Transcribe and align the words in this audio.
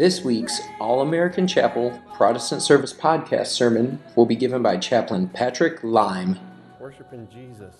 This 0.00 0.24
week's 0.24 0.62
All 0.80 1.02
American 1.02 1.46
Chapel 1.46 2.00
Protestant 2.14 2.62
Service 2.62 2.90
podcast 2.90 3.48
sermon 3.48 4.02
will 4.16 4.24
be 4.24 4.34
given 4.34 4.62
by 4.62 4.78
Chaplain 4.78 5.28
Patrick 5.28 5.84
Lime. 5.84 6.38
Worshiping 6.80 7.28
Jesus 7.30 7.74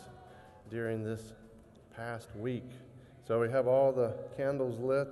during 0.68 1.02
this 1.02 1.32
past 1.96 2.28
week. 2.36 2.68
So 3.26 3.40
we 3.40 3.48
have 3.48 3.66
all 3.66 3.90
the 3.90 4.12
candles 4.36 4.78
lit, 4.78 5.08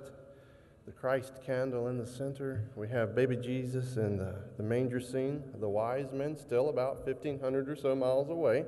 the 0.85 0.91
Christ 0.91 1.33
candle 1.43 1.87
in 1.87 1.97
the 1.97 2.05
center. 2.05 2.65
We 2.75 2.87
have 2.89 3.15
baby 3.15 3.37
Jesus 3.37 3.97
and 3.97 4.19
the, 4.19 4.35
the 4.57 4.63
manger 4.63 4.99
scene. 4.99 5.41
The 5.59 5.67
wise 5.67 6.11
men 6.11 6.37
still 6.37 6.69
about 6.69 7.07
1,500 7.07 7.69
or 7.69 7.75
so 7.75 7.95
miles 7.95 8.29
away, 8.29 8.65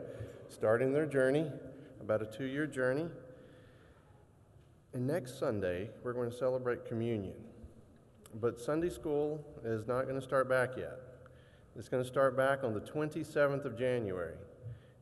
starting 0.50 0.94
their 0.94 1.06
journey, 1.06 1.46
about 2.02 2.24
a 2.24 2.26
two 2.26 2.46
year 2.46 2.66
journey. 2.66 3.06
And 4.96 5.06
next 5.06 5.38
Sunday, 5.38 5.92
we're 6.04 6.14
going 6.14 6.32
to 6.32 6.36
celebrate 6.36 6.88
communion. 6.88 7.36
But 8.40 8.60
Sunday 8.60 8.90
school 8.90 9.44
is 9.64 9.88
not 9.88 10.04
going 10.04 10.20
to 10.20 10.26
start 10.26 10.48
back 10.48 10.78
yet. 10.78 11.00
It's 11.78 11.90
going 11.90 12.04
to 12.04 12.08
start 12.08 12.38
back 12.38 12.64
on 12.64 12.74
the 12.74 12.80
27th 12.80 13.66
of 13.66 13.78
January. 13.78 14.36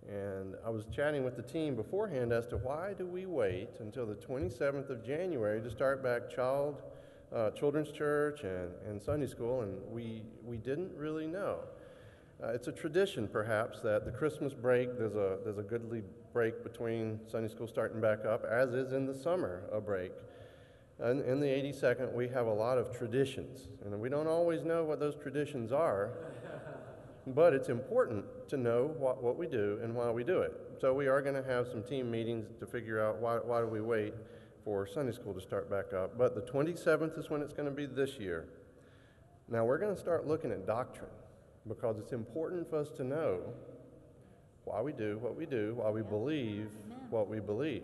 And 0.07 0.55
I 0.65 0.70
was 0.70 0.85
chatting 0.93 1.23
with 1.23 1.35
the 1.35 1.43
team 1.43 1.75
beforehand 1.75 2.31
as 2.31 2.47
to 2.47 2.57
why 2.57 2.93
do 2.97 3.05
we 3.05 3.27
wait 3.27 3.70
until 3.79 4.07
the 4.07 4.15
27th 4.15 4.89
of 4.89 5.05
January 5.05 5.61
to 5.61 5.70
start 5.70 6.01
back 6.01 6.29
child, 6.29 6.81
uh, 7.34 7.51
children's 7.51 7.91
church 7.91 8.43
and, 8.43 8.71
and 8.87 8.99
Sunday 9.01 9.27
school, 9.27 9.61
and 9.61 9.77
we, 9.91 10.23
we 10.43 10.57
didn't 10.57 10.91
really 10.95 11.27
know. 11.27 11.59
Uh, 12.43 12.48
it's 12.48 12.67
a 12.67 12.71
tradition, 12.71 13.27
perhaps, 13.27 13.81
that 13.81 14.05
the 14.05 14.11
Christmas 14.11 14.53
break, 14.53 14.98
there's 14.98 15.15
a, 15.15 15.37
there's 15.43 15.59
a 15.59 15.63
goodly 15.63 16.01
break 16.34 16.63
between 16.63 17.20
Sunday 17.27 17.49
school 17.49 17.67
starting 17.67 18.01
back 18.01 18.26
up, 18.26 18.43
as 18.45 18.73
is 18.73 18.93
in 18.93 19.05
the 19.05 19.13
summer 19.13 19.63
a 19.71 19.79
break. 19.79 20.11
And 21.01 21.21
in 21.21 21.39
the 21.39 21.47
82nd, 21.47 22.13
we 22.13 22.27
have 22.29 22.47
a 22.47 22.53
lot 22.53 22.77
of 22.77 22.95
traditions, 22.97 23.67
and 23.85 23.99
we 23.99 24.09
don't 24.09 24.27
always 24.27 24.63
know 24.63 24.83
what 24.83 24.99
those 24.99 25.15
traditions 25.15 25.71
are, 25.71 26.11
but 27.27 27.53
it's 27.53 27.69
important 27.69 28.25
to 28.49 28.57
know 28.57 28.93
what, 28.97 29.23
what 29.23 29.37
we 29.37 29.47
do 29.47 29.79
and 29.81 29.95
why 29.95 30.11
we 30.11 30.23
do 30.23 30.41
it. 30.41 30.51
So 30.81 30.93
we 30.93 31.07
are 31.07 31.21
going 31.21 31.35
to 31.35 31.43
have 31.43 31.67
some 31.67 31.83
team 31.83 32.11
meetings 32.11 32.47
to 32.59 32.65
figure 32.65 33.01
out 33.03 33.17
why, 33.17 33.35
why 33.35 33.61
do 33.61 33.67
we 33.67 33.81
wait 33.81 34.13
for 34.63 34.85
Sunday 34.85 35.11
school 35.11 35.33
to 35.33 35.41
start 35.41 35.70
back 35.70 35.93
up. 35.93 36.17
But 36.17 36.35
the 36.35 36.41
27th 36.41 37.17
is 37.17 37.29
when 37.29 37.41
it's 37.41 37.53
going 37.53 37.67
to 37.70 37.75
be 37.75 37.85
this 37.85 38.17
year. 38.20 38.47
Now 39.47 39.65
we're 39.65 39.77
going 39.77 39.93
to 39.93 39.99
start 39.99 40.27
looking 40.27 40.51
at 40.51 40.67
doctrine 40.67 41.09
because 41.67 41.97
it's 41.97 42.11
important 42.11 42.70
for 42.70 42.77
us 42.77 42.89
to 42.97 43.03
know 43.03 43.39
why 44.65 44.81
we 44.81 44.91
do 44.91 45.17
what 45.20 45.35
we 45.35 45.45
do, 45.45 45.73
why 45.77 45.89
we 45.89 46.01
believe 46.01 46.70
what 47.09 47.27
we 47.27 47.39
believe. 47.39 47.83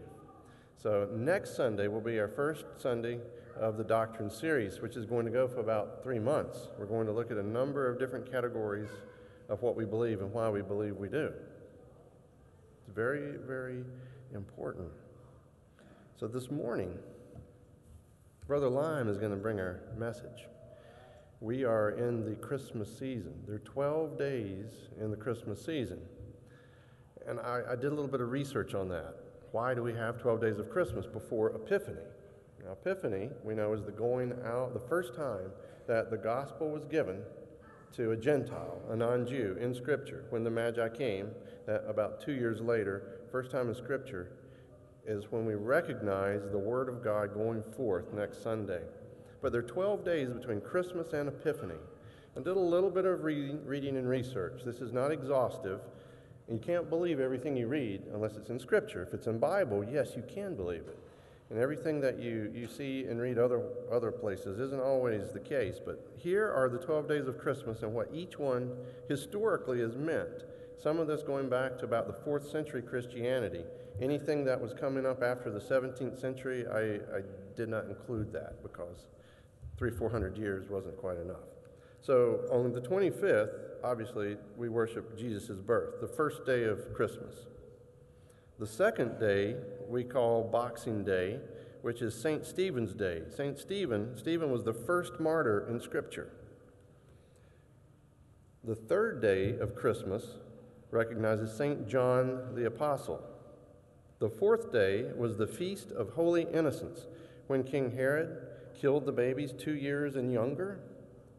So, 0.82 1.08
next 1.16 1.56
Sunday 1.56 1.88
will 1.88 2.02
be 2.02 2.20
our 2.20 2.28
first 2.28 2.66
Sunday 2.78 3.20
of 3.60 3.78
the 3.78 3.84
Doctrine 3.84 4.30
series, 4.30 4.82
which 4.82 4.96
is 4.96 5.06
going 5.06 5.26
to 5.26 5.32
go 5.32 5.48
for 5.48 5.60
about 5.60 6.04
three 6.04 6.20
months. 6.20 6.68
We're 6.78 6.86
going 6.86 7.08
to 7.08 7.14
look 7.14 7.32
at 7.32 7.38
a 7.38 7.44
number 7.44 7.90
of 7.90 7.98
different 7.98 8.30
categories 8.30 8.90
of 9.50 9.62
what 9.62 9.76
we 9.76 9.86
believe 9.86 10.22
and 10.22 10.32
why 10.32 10.50
we 10.50 10.62
believe 10.62 10.98
we 10.98 11.08
do. 11.08 11.32
It's 12.82 12.94
very, 12.94 13.38
very 13.38 13.84
important. 14.34 14.90
So, 16.20 16.28
this 16.28 16.52
morning, 16.52 16.94
Brother 18.46 18.70
Lime 18.70 19.08
is 19.08 19.18
going 19.18 19.32
to 19.32 19.38
bring 19.38 19.60
our 19.60 19.80
message. 19.98 20.46
We 21.40 21.64
are 21.64 21.92
in 21.92 22.26
the 22.26 22.36
Christmas 22.36 22.90
season. 22.96 23.34
There 23.48 23.56
are 23.56 23.60
12 23.60 24.20
days 24.20 24.70
in 25.02 25.10
the 25.10 25.18
Christmas 25.18 25.64
season. 25.66 26.00
And 27.28 27.40
I, 27.40 27.62
I 27.72 27.76
did 27.76 27.88
a 27.88 27.96
little 27.96 28.08
bit 28.08 28.22
of 28.22 28.30
research 28.30 28.76
on 28.76 28.90
that 28.90 29.25
why 29.56 29.74
do 29.74 29.82
we 29.82 29.94
have 29.94 30.18
12 30.18 30.42
days 30.42 30.60
of 30.60 30.70
Christmas 30.70 31.06
before 31.06 31.56
Epiphany? 31.56 32.02
Now, 32.62 32.74
Epiphany, 32.74 33.30
we 33.42 33.56
know, 33.56 33.72
is 33.72 33.86
the 33.86 33.92
going 33.94 34.34
out, 34.46 34.74
the 34.74 34.86
first 34.90 35.16
time 35.16 35.50
that 35.88 36.12
the 36.12 36.18
gospel 36.18 36.70
was 36.70 36.84
given 36.84 37.22
to 37.94 38.12
a 38.12 38.18
Gentile, 38.18 38.82
a 38.90 38.98
non 38.98 39.26
Jew, 39.26 39.56
in 39.62 39.74
Scripture. 39.74 40.26
When 40.30 40.44
the 40.44 40.50
Magi 40.50 40.90
came, 40.90 41.30
that 41.68 41.86
about 41.88 42.20
two 42.20 42.34
years 42.34 42.60
later, 42.60 43.22
first 43.32 43.50
time 43.50 43.70
in 43.70 43.76
Scripture, 43.76 44.34
is 45.08 45.32
when 45.32 45.46
we 45.46 45.56
recognize 45.56 46.42
the 46.52 46.60
Word 46.60 46.90
of 46.90 47.02
God 47.02 47.34
going 47.34 47.64
forth 47.78 48.12
next 48.12 48.44
Sunday. 48.44 48.82
But 49.42 49.54
there 49.54 49.62
are 49.62 49.70
12 49.70 50.04
days 50.04 50.30
between 50.32 50.60
Christmas 50.60 51.14
and 51.14 51.30
Epiphany. 51.30 51.80
I 52.36 52.42
did 52.42 52.58
a 52.58 52.60
little 52.60 52.90
bit 52.90 53.06
of 53.06 53.24
reading, 53.24 53.66
reading 53.66 53.96
and 53.96 54.10
research. 54.10 54.64
This 54.66 54.82
is 54.82 54.92
not 54.92 55.14
exhaustive, 55.14 55.80
you 56.50 56.60
can't 56.60 56.90
believe 56.90 57.20
everything 57.20 57.56
you 57.56 57.68
read 57.68 58.04
unless 58.14 58.36
it's 58.36 58.50
in 58.50 58.60
Scripture. 58.60 59.04
If 59.04 59.14
it's 59.14 59.28
in 59.28 59.40
Bible, 59.40 59.84
yes, 59.84 60.12
you 60.16 60.24
can 60.28 60.56
believe 60.56 60.84
it. 60.88 61.00
And 61.50 61.60
everything 61.60 62.02
that 62.02 62.20
you, 62.20 62.52
you 62.56 62.68
see 62.68 63.06
and 63.06 63.22
read 63.22 63.38
other, 63.38 63.64
other 63.92 64.12
places 64.12 64.60
isn't 64.60 64.82
always 64.82 65.32
the 65.32 65.40
case. 65.40 65.80
But 65.84 66.08
here 66.18 66.52
are 66.52 66.70
the 66.70 66.80
12 66.80 67.08
days 67.08 67.28
of 67.28 67.38
Christmas 67.38 67.84
and 67.84 67.94
what 67.94 68.10
each 68.14 68.40
one 68.40 68.72
historically 69.08 69.80
has 69.82 69.96
meant. 69.96 70.44
Some 70.82 71.00
of 71.00 71.08
this 71.08 71.24
going 71.24 71.50
back 71.50 71.78
to 71.80 71.86
about 71.86 72.08
the 72.08 72.30
4th 72.30 72.52
century 72.52 72.82
Christianity. 72.82 73.64
Anything 74.02 74.44
that 74.46 74.60
was 74.60 74.74
coming 74.74 75.06
up 75.06 75.24
after 75.24 75.50
the 75.50 75.60
17th 75.60 76.20
century, 76.20 76.66
I, 76.68 77.18
I 77.18 77.22
did 77.56 77.70
not 77.70 77.86
include 77.86 78.34
that 78.34 78.62
because 78.62 79.08
three, 79.78 79.92
four 79.92 80.10
hundred 80.10 80.38
years 80.38 80.70
wasn't 80.70 80.98
quite 80.98 81.18
enough. 81.18 81.55
So 82.06 82.42
on 82.52 82.72
the 82.72 82.82
25th, 82.82 83.50
obviously, 83.84 84.38
we 84.56 84.70
worship 84.70 85.18
Jesus' 85.18 85.58
birth, 85.58 86.02
the 86.02 86.08
first 86.08 86.46
day 86.46 86.66
of 86.66 86.94
Christmas. 86.94 87.34
The 88.60 88.68
second 88.68 89.20
day 89.20 89.56
we 89.90 90.04
call 90.04 90.44
Boxing 90.44 91.04
Day, 91.04 91.40
which 91.82 92.04
is 92.04 92.14
St. 92.14 92.46
Stephen's 92.46 92.94
Day. 92.94 93.24
St. 93.36 93.58
Stephen, 93.58 94.16
Stephen 94.20 94.52
was 94.52 94.64
the 94.64 94.74
first 94.74 95.20
martyr 95.20 95.68
in 95.68 95.82
Scripture. 95.82 96.30
The 98.64 98.76
third 98.76 99.20
day 99.20 99.58
of 99.58 99.76
Christmas 99.76 100.26
recognizes 100.92 101.58
St. 101.58 101.88
John 101.88 102.54
the 102.54 102.68
Apostle. 102.68 103.20
The 104.20 104.30
fourth 104.30 104.72
day 104.72 105.06
was 105.18 105.38
the 105.38 105.48
Feast 105.48 105.90
of 105.90 106.12
Holy 106.12 106.44
Innocents, 106.54 107.08
when 107.48 107.64
King 107.64 107.94
Herod 107.96 108.46
killed 108.80 109.08
the 109.08 109.12
babies 109.12 109.54
two 109.58 109.74
years 109.74 110.16
and 110.16 110.32
younger 110.32 110.82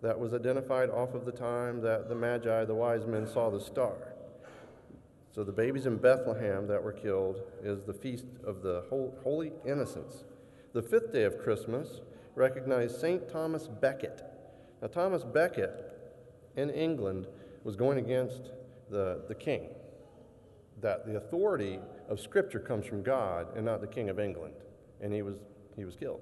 that 0.02 0.18
was 0.18 0.34
identified 0.34 0.90
off 0.90 1.14
of 1.14 1.24
the 1.24 1.32
time 1.32 1.80
that 1.82 2.08
the 2.08 2.14
Magi, 2.14 2.64
the 2.64 2.74
wise 2.74 3.06
men, 3.06 3.26
saw 3.26 3.50
the 3.50 3.60
star. 3.60 3.94
So 5.34 5.44
the 5.44 5.52
babies 5.52 5.86
in 5.86 5.96
Bethlehem 5.96 6.66
that 6.66 6.82
were 6.82 6.92
killed 6.92 7.42
is 7.62 7.82
the 7.82 7.92
feast 7.92 8.24
of 8.44 8.62
the 8.62 8.84
Holy 8.90 9.52
Innocents. 9.66 10.24
The 10.72 10.82
fifth 10.82 11.12
day 11.12 11.24
of 11.24 11.38
Christmas 11.38 12.00
recognized 12.34 13.00
St. 13.00 13.28
Thomas 13.28 13.68
Becket. 13.68 14.22
Now, 14.80 14.88
Thomas 14.88 15.24
Becket 15.24 15.92
in 16.56 16.70
England 16.70 17.26
was 17.64 17.76
going 17.76 17.98
against 17.98 18.50
the, 18.90 19.22
the 19.28 19.34
king, 19.34 19.68
that 20.80 21.06
the 21.06 21.16
authority 21.16 21.80
of 22.08 22.20
Scripture 22.20 22.60
comes 22.60 22.86
from 22.86 23.02
God 23.02 23.48
and 23.56 23.64
not 23.64 23.80
the 23.80 23.86
King 23.86 24.08
of 24.08 24.20
England. 24.20 24.54
And 25.00 25.12
he 25.12 25.22
was, 25.22 25.34
he 25.76 25.84
was 25.84 25.96
killed. 25.96 26.20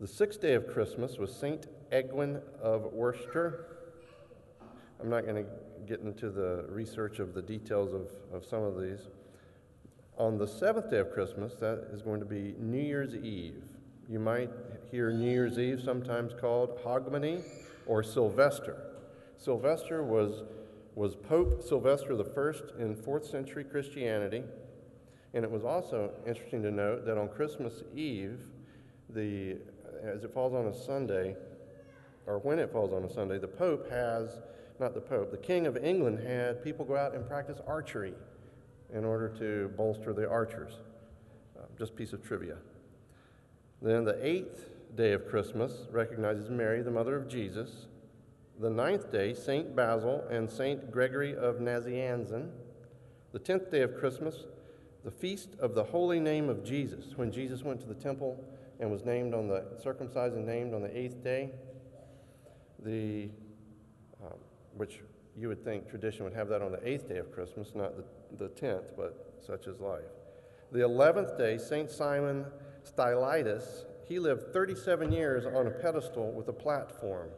The 0.00 0.06
sixth 0.06 0.40
day 0.40 0.54
of 0.54 0.66
Christmas 0.66 1.18
was 1.18 1.34
St. 1.34 1.66
Egwin 1.94 2.40
of 2.60 2.92
Worcester. 2.92 3.66
I'm 5.00 5.08
not 5.08 5.24
going 5.24 5.44
to 5.44 5.50
get 5.86 6.00
into 6.00 6.28
the 6.28 6.64
research 6.68 7.20
of 7.20 7.34
the 7.34 7.42
details 7.42 7.92
of, 7.94 8.08
of 8.32 8.44
some 8.44 8.64
of 8.64 8.80
these. 8.80 8.98
On 10.18 10.36
the 10.36 10.46
seventh 10.46 10.90
day 10.90 10.98
of 10.98 11.12
Christmas, 11.12 11.54
that 11.60 11.88
is 11.92 12.02
going 12.02 12.18
to 12.18 12.26
be 12.26 12.56
New 12.58 12.82
Year's 12.82 13.14
Eve. 13.14 13.62
You 14.08 14.18
might 14.18 14.50
hear 14.90 15.12
New 15.12 15.30
Year's 15.30 15.56
Eve 15.56 15.80
sometimes 15.84 16.32
called 16.40 16.80
Hogmanay 16.84 17.44
or 17.86 18.02
Sylvester. 18.02 18.76
Sylvester 19.38 20.02
was, 20.02 20.42
was 20.96 21.14
Pope 21.14 21.62
Sylvester 21.62 22.14
I 22.14 22.82
in 22.82 22.96
4th 22.96 23.30
century 23.30 23.62
Christianity. 23.62 24.42
And 25.32 25.44
it 25.44 25.50
was 25.50 25.64
also 25.64 26.10
interesting 26.26 26.62
to 26.62 26.72
note 26.72 27.06
that 27.06 27.18
on 27.18 27.28
Christmas 27.28 27.84
Eve, 27.94 28.40
the, 29.10 29.58
as 30.02 30.24
it 30.24 30.34
falls 30.34 30.54
on 30.54 30.66
a 30.66 30.74
Sunday, 30.74 31.36
or 32.26 32.38
when 32.38 32.58
it 32.58 32.72
falls 32.72 32.92
on 32.92 33.04
a 33.04 33.12
Sunday, 33.12 33.38
the 33.38 33.48
Pope 33.48 33.90
has, 33.90 34.40
not 34.80 34.94
the 34.94 35.00
Pope, 35.00 35.30
the 35.30 35.36
King 35.36 35.66
of 35.66 35.76
England 35.76 36.18
had 36.18 36.62
people 36.64 36.84
go 36.84 36.96
out 36.96 37.14
and 37.14 37.26
practice 37.26 37.58
archery 37.66 38.14
in 38.92 39.04
order 39.04 39.28
to 39.28 39.68
bolster 39.76 40.12
the 40.12 40.28
archers. 40.28 40.74
Uh, 41.58 41.62
just 41.78 41.96
piece 41.96 42.12
of 42.12 42.22
trivia. 42.22 42.56
Then 43.82 44.04
the 44.04 44.18
eighth 44.24 44.70
day 44.96 45.12
of 45.12 45.28
Christmas 45.28 45.86
recognizes 45.90 46.48
Mary, 46.48 46.82
the 46.82 46.90
mother 46.90 47.16
of 47.16 47.28
Jesus. 47.28 47.86
The 48.60 48.70
ninth 48.70 49.10
day, 49.10 49.34
St. 49.34 49.74
Basil 49.74 50.24
and 50.30 50.50
St. 50.50 50.90
Gregory 50.90 51.34
of 51.34 51.56
Nazianzen. 51.56 52.50
The 53.32 53.38
tenth 53.40 53.70
day 53.70 53.82
of 53.82 53.98
Christmas, 53.98 54.44
the 55.04 55.10
feast 55.10 55.50
of 55.58 55.74
the 55.74 55.82
holy 55.82 56.20
name 56.20 56.48
of 56.48 56.64
Jesus, 56.64 57.16
when 57.16 57.32
Jesus 57.32 57.64
went 57.64 57.80
to 57.80 57.86
the 57.86 57.94
temple 57.94 58.42
and 58.78 58.90
was 58.90 59.04
named 59.04 59.34
on 59.34 59.48
the 59.48 59.64
circumcised 59.82 60.36
and 60.36 60.46
named 60.46 60.72
on 60.72 60.82
the 60.82 60.96
eighth 60.96 61.22
day 61.22 61.50
the, 62.84 63.30
um, 64.22 64.38
which 64.76 65.00
you 65.36 65.48
would 65.48 65.64
think 65.64 65.88
tradition 65.88 66.24
would 66.24 66.34
have 66.34 66.48
that 66.48 66.62
on 66.62 66.72
the 66.72 66.88
eighth 66.88 67.08
day 67.08 67.18
of 67.18 67.32
Christmas, 67.32 67.72
not 67.74 67.96
the, 67.96 68.04
the 68.36 68.48
tenth, 68.50 68.96
but 68.96 69.34
such 69.44 69.66
is 69.66 69.80
life. 69.80 70.02
The 70.72 70.82
eleventh 70.82 71.36
day, 71.36 71.58
St. 71.58 71.90
Simon 71.90 72.46
Stylites 72.84 73.84
he 74.06 74.18
lived 74.18 74.52
37 74.52 75.12
years 75.12 75.46
on 75.46 75.66
a 75.66 75.70
pedestal 75.70 76.30
with 76.32 76.48
a 76.48 76.52
platform, 76.52 77.30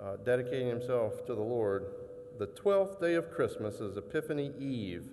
uh, 0.00 0.16
dedicating 0.24 0.68
himself 0.68 1.24
to 1.26 1.34
the 1.34 1.42
Lord. 1.42 1.86
The 2.38 2.48
12th 2.48 3.00
day 3.00 3.14
of 3.14 3.30
Christmas 3.30 3.76
is 3.76 3.96
Epiphany 3.96 4.52
Eve, 4.58 5.08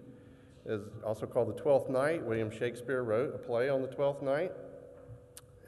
is 0.65 0.81
also 1.05 1.25
called 1.25 1.55
the 1.55 1.61
Twelfth 1.61 1.89
Night. 1.89 2.23
William 2.23 2.51
Shakespeare 2.51 3.03
wrote 3.03 3.33
a 3.33 3.37
play 3.37 3.69
on 3.69 3.81
the 3.81 3.87
Twelfth 3.87 4.21
Night. 4.21 4.51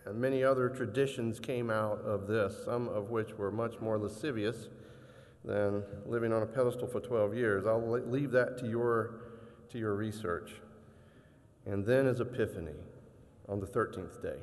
And 0.06 0.20
many 0.20 0.44
other 0.44 0.70
traditions 0.70 1.40
came 1.40 1.70
out 1.70 2.00
of 2.02 2.28
this, 2.28 2.64
some 2.64 2.88
of 2.90 3.10
which 3.10 3.34
were 3.34 3.52
much 3.52 3.80
more 3.80 3.98
lascivious 3.98 4.70
than 5.44 5.84
living 6.06 6.32
on 6.32 6.44
a 6.44 6.46
pedestal 6.46 6.88
for 6.88 7.00
12 7.00 7.36
years. 7.36 7.66
I'll 7.66 7.82
leave 7.82 8.32
that 8.32 8.58
to 8.60 8.68
your, 8.68 9.22
to 9.70 9.80
your 9.80 9.96
research. 9.96 10.54
And 11.66 11.86
then 11.86 12.06
is 12.06 12.20
Epiphany 12.20 12.76
on 13.50 13.60
the 13.60 13.66
13th 13.66 14.22
day. 14.22 14.40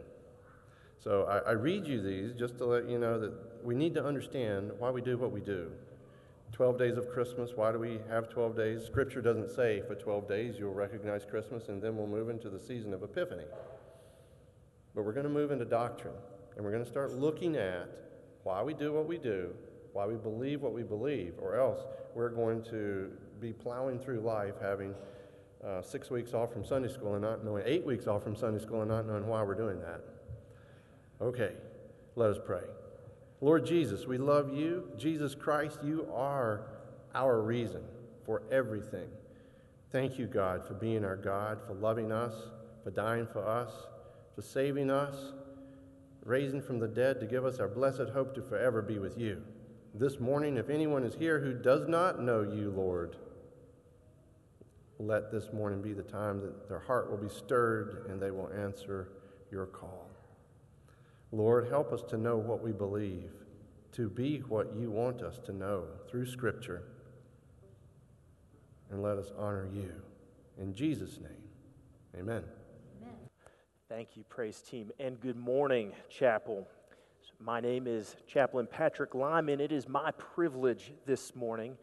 So 1.02 1.24
I, 1.24 1.50
I 1.50 1.52
read 1.52 1.86
you 1.86 2.00
these 2.00 2.32
just 2.32 2.58
to 2.58 2.64
let 2.64 2.88
you 2.88 2.98
know 2.98 3.18
that 3.18 3.32
we 3.64 3.74
need 3.74 3.94
to 3.94 4.04
understand 4.04 4.70
why 4.78 4.90
we 4.90 5.00
do 5.00 5.16
what 5.16 5.32
we 5.32 5.40
do. 5.40 5.70
12 6.52 6.78
days 6.78 6.96
of 6.96 7.08
Christmas, 7.08 7.52
why 7.56 7.72
do 7.72 7.78
we 7.78 7.98
have 8.08 8.28
12 8.28 8.56
days? 8.56 8.84
Scripture 8.84 9.20
doesn't 9.20 9.50
say 9.50 9.82
for 9.86 9.94
12 9.94 10.28
days 10.28 10.56
you'll 10.58 10.74
recognize 10.74 11.24
Christmas 11.24 11.68
and 11.68 11.80
then 11.80 11.96
we'll 11.96 12.06
move 12.06 12.28
into 12.28 12.50
the 12.50 12.58
season 12.58 12.92
of 12.92 13.02
Epiphany. 13.02 13.44
But 14.94 15.04
we're 15.04 15.12
going 15.12 15.24
to 15.24 15.30
move 15.30 15.50
into 15.50 15.64
doctrine 15.64 16.14
and 16.56 16.64
we're 16.64 16.72
going 16.72 16.84
to 16.84 16.90
start 16.90 17.12
looking 17.12 17.56
at 17.56 17.88
why 18.42 18.62
we 18.62 18.74
do 18.74 18.92
what 18.92 19.06
we 19.06 19.18
do, 19.18 19.54
why 19.92 20.06
we 20.06 20.14
believe 20.14 20.60
what 20.62 20.72
we 20.72 20.82
believe, 20.82 21.34
or 21.40 21.56
else 21.58 21.80
we're 22.14 22.30
going 22.30 22.62
to 22.64 23.10
be 23.40 23.52
plowing 23.52 23.98
through 23.98 24.20
life 24.20 24.54
having 24.60 24.94
uh, 25.66 25.80
six 25.80 26.10
weeks 26.10 26.34
off 26.34 26.52
from 26.52 26.64
Sunday 26.64 26.88
school 26.92 27.14
and 27.14 27.22
not 27.22 27.44
knowing, 27.44 27.62
eight 27.66 27.84
weeks 27.86 28.06
off 28.06 28.22
from 28.22 28.36
Sunday 28.36 28.62
school 28.62 28.82
and 28.82 28.90
not 28.90 29.06
knowing 29.06 29.26
why 29.26 29.42
we're 29.42 29.54
doing 29.54 29.80
that. 29.80 30.00
Okay, 31.20 31.52
let 32.16 32.30
us 32.30 32.38
pray. 32.44 32.62
Lord 33.40 33.64
Jesus, 33.64 34.06
we 34.06 34.18
love 34.18 34.52
you. 34.52 34.88
Jesus 34.96 35.34
Christ, 35.34 35.78
you 35.82 36.06
are 36.12 36.66
our 37.14 37.40
reason 37.40 37.82
for 38.24 38.42
everything. 38.50 39.08
Thank 39.90 40.18
you, 40.18 40.26
God, 40.26 40.66
for 40.66 40.74
being 40.74 41.04
our 41.04 41.16
God, 41.16 41.60
for 41.66 41.74
loving 41.74 42.12
us, 42.12 42.34
for 42.82 42.90
dying 42.90 43.26
for 43.26 43.46
us, 43.46 43.70
for 44.34 44.42
saving 44.42 44.90
us, 44.90 45.32
raising 46.24 46.62
from 46.62 46.78
the 46.78 46.88
dead 46.88 47.20
to 47.20 47.26
give 47.26 47.44
us 47.44 47.58
our 47.58 47.68
blessed 47.68 48.10
hope 48.12 48.34
to 48.34 48.42
forever 48.42 48.82
be 48.82 48.98
with 48.98 49.18
you. 49.18 49.42
This 49.94 50.18
morning, 50.18 50.56
if 50.56 50.70
anyone 50.70 51.04
is 51.04 51.14
here 51.14 51.38
who 51.38 51.52
does 51.52 51.86
not 51.86 52.22
know 52.22 52.42
you, 52.42 52.70
Lord, 52.70 53.16
let 54.98 55.30
this 55.30 55.52
morning 55.52 55.82
be 55.82 55.92
the 55.92 56.02
time 56.02 56.40
that 56.40 56.68
their 56.68 56.78
heart 56.78 57.10
will 57.10 57.18
be 57.18 57.28
stirred 57.28 58.06
and 58.08 58.20
they 58.20 58.30
will 58.30 58.50
answer 58.52 59.08
your 59.50 59.66
call. 59.66 60.08
Lord, 61.32 61.68
help 61.68 61.92
us 61.92 62.02
to 62.10 62.16
know 62.16 62.36
what 62.36 62.62
we 62.62 62.72
believe, 62.72 63.32
to 63.92 64.08
be 64.08 64.38
what 64.40 64.74
you 64.76 64.90
want 64.90 65.22
us 65.22 65.38
to 65.46 65.52
know 65.52 65.84
through 66.08 66.26
Scripture, 66.26 66.84
and 68.90 69.02
let 69.02 69.18
us 69.18 69.32
honor 69.38 69.68
you. 69.74 69.92
In 70.58 70.74
Jesus' 70.74 71.18
name, 71.18 71.48
amen. 72.14 72.38
amen. 72.38 72.61
Thank 73.94 74.16
you, 74.16 74.24
praise 74.30 74.62
team, 74.62 74.90
and 74.98 75.20
good 75.20 75.36
morning, 75.36 75.92
chapel. 76.08 76.66
My 77.38 77.60
name 77.60 77.86
is 77.86 78.16
Chaplain 78.26 78.66
Patrick 78.66 79.14
Lyman. 79.14 79.60
It 79.60 79.70
is 79.70 79.86
my 79.86 80.12
privilege 80.12 80.94
this 81.04 81.36
morning 81.36 81.76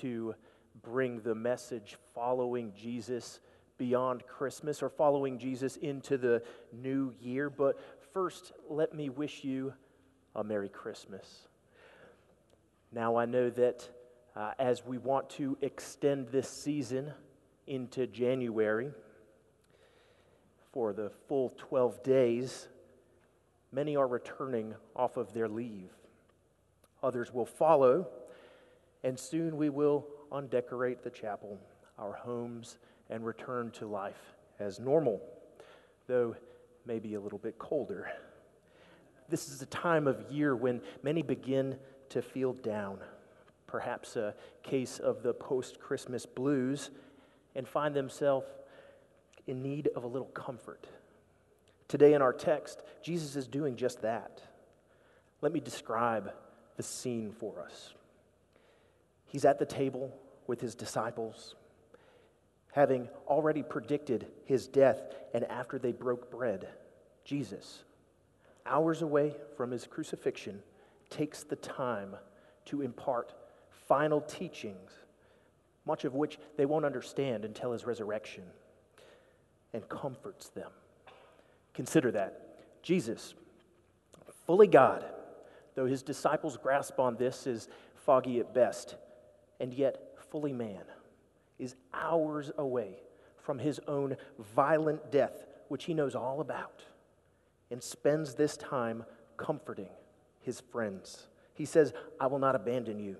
to 0.00 0.34
bring 0.82 1.22
the 1.22 1.34
message 1.34 1.96
following 2.14 2.74
Jesus 2.76 3.40
beyond 3.78 4.26
Christmas 4.26 4.82
or 4.82 4.90
following 4.90 5.38
Jesus 5.38 5.76
into 5.76 6.18
the 6.18 6.42
new 6.70 7.14
year. 7.18 7.48
But 7.48 7.80
first, 8.12 8.52
let 8.68 8.92
me 8.92 9.08
wish 9.08 9.42
you 9.42 9.72
a 10.36 10.44
Merry 10.44 10.68
Christmas. 10.68 11.48
Now, 12.92 13.16
I 13.16 13.24
know 13.24 13.48
that 13.48 13.88
uh, 14.36 14.52
as 14.58 14.84
we 14.84 14.98
want 14.98 15.30
to 15.30 15.56
extend 15.62 16.28
this 16.28 16.50
season 16.50 17.14
into 17.66 18.06
January 18.06 18.90
for 20.74 20.92
the 20.92 21.08
full 21.28 21.54
12 21.56 22.02
days, 22.02 22.66
many 23.70 23.94
are 23.94 24.08
returning 24.08 24.74
off 24.96 25.16
of 25.16 25.32
their 25.32 25.46
leave. 25.46 25.92
Others 27.00 27.32
will 27.32 27.46
follow, 27.46 28.08
and 29.04 29.16
soon 29.16 29.56
we 29.56 29.70
will 29.70 30.04
undecorate 30.32 31.04
the 31.04 31.10
chapel, 31.10 31.60
our 31.96 32.12
homes, 32.12 32.78
and 33.08 33.24
return 33.24 33.70
to 33.70 33.86
life 33.86 34.34
as 34.58 34.80
normal, 34.80 35.22
though 36.08 36.34
maybe 36.86 37.14
a 37.14 37.20
little 37.20 37.38
bit 37.38 37.56
colder. 37.56 38.10
This 39.28 39.50
is 39.50 39.62
a 39.62 39.66
time 39.66 40.08
of 40.08 40.24
year 40.28 40.56
when 40.56 40.80
many 41.04 41.22
begin 41.22 41.78
to 42.08 42.20
feel 42.20 42.52
down, 42.52 42.98
perhaps 43.68 44.16
a 44.16 44.34
case 44.64 44.98
of 44.98 45.22
the 45.22 45.34
post 45.34 45.78
Christmas 45.78 46.26
blues, 46.26 46.90
and 47.54 47.68
find 47.68 47.94
themselves 47.94 48.48
in 49.46 49.62
need 49.62 49.88
of 49.94 50.04
a 50.04 50.08
little 50.08 50.28
comfort. 50.28 50.86
Today 51.88 52.14
in 52.14 52.22
our 52.22 52.32
text, 52.32 52.82
Jesus 53.02 53.36
is 53.36 53.46
doing 53.46 53.76
just 53.76 54.02
that. 54.02 54.42
Let 55.40 55.52
me 55.52 55.60
describe 55.60 56.32
the 56.76 56.82
scene 56.82 57.32
for 57.32 57.60
us. 57.60 57.94
He's 59.26 59.44
at 59.44 59.58
the 59.58 59.66
table 59.66 60.16
with 60.46 60.60
his 60.60 60.74
disciples 60.74 61.54
having 62.74 63.08
already 63.28 63.62
predicted 63.62 64.26
his 64.46 64.66
death, 64.66 65.00
and 65.32 65.44
after 65.44 65.78
they 65.78 65.92
broke 65.92 66.28
bread, 66.28 66.66
Jesus, 67.24 67.84
hours 68.66 69.00
away 69.00 69.36
from 69.56 69.70
his 69.70 69.86
crucifixion, 69.86 70.60
takes 71.08 71.44
the 71.44 71.54
time 71.54 72.16
to 72.64 72.82
impart 72.82 73.32
final 73.86 74.20
teachings, 74.20 74.90
much 75.86 76.04
of 76.04 76.14
which 76.14 76.36
they 76.56 76.66
won't 76.66 76.84
understand 76.84 77.44
until 77.44 77.70
his 77.70 77.86
resurrection, 77.86 78.42
and 79.74 79.86
comforts 79.88 80.48
them. 80.48 80.70
Consider 81.74 82.12
that. 82.12 82.40
Jesus, 82.82 83.34
fully 84.46 84.68
God, 84.68 85.04
though 85.74 85.86
his 85.86 86.02
disciples' 86.02 86.56
grasp 86.56 86.98
on 86.98 87.16
this 87.16 87.46
is 87.46 87.68
foggy 87.94 88.38
at 88.38 88.54
best, 88.54 88.96
and 89.60 89.74
yet 89.74 90.16
fully 90.30 90.52
man 90.52 90.82
is 91.58 91.74
hours 91.92 92.52
away 92.56 93.00
from 93.42 93.58
his 93.58 93.80
own 93.88 94.16
violent 94.54 95.10
death, 95.10 95.44
which 95.68 95.84
he 95.84 95.94
knows 95.94 96.14
all 96.14 96.40
about, 96.40 96.84
and 97.70 97.82
spends 97.82 98.34
this 98.34 98.56
time 98.56 99.04
comforting 99.36 99.90
his 100.40 100.60
friends. 100.60 101.26
He 101.54 101.64
says, 101.64 101.92
I 102.20 102.26
will 102.28 102.38
not 102.38 102.54
abandon 102.54 102.98
you, 102.98 103.16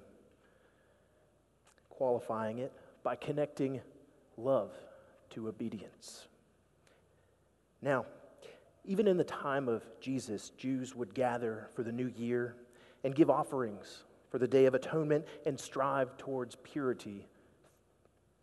qualifying 1.90 2.58
it 2.58 2.72
by 3.02 3.16
connecting 3.16 3.80
love 4.36 4.70
to 5.30 5.48
obedience. 5.48 6.26
Now, 7.84 8.06
even 8.86 9.06
in 9.06 9.18
the 9.18 9.24
time 9.24 9.68
of 9.68 9.84
Jesus, 10.00 10.52
Jews 10.56 10.96
would 10.96 11.14
gather 11.14 11.68
for 11.74 11.82
the 11.82 11.92
new 11.92 12.10
year 12.16 12.56
and 13.04 13.14
give 13.14 13.28
offerings 13.28 14.04
for 14.30 14.38
the 14.38 14.48
Day 14.48 14.64
of 14.64 14.74
Atonement 14.74 15.26
and 15.44 15.60
strive 15.60 16.16
towards 16.16 16.56
purity 16.56 17.26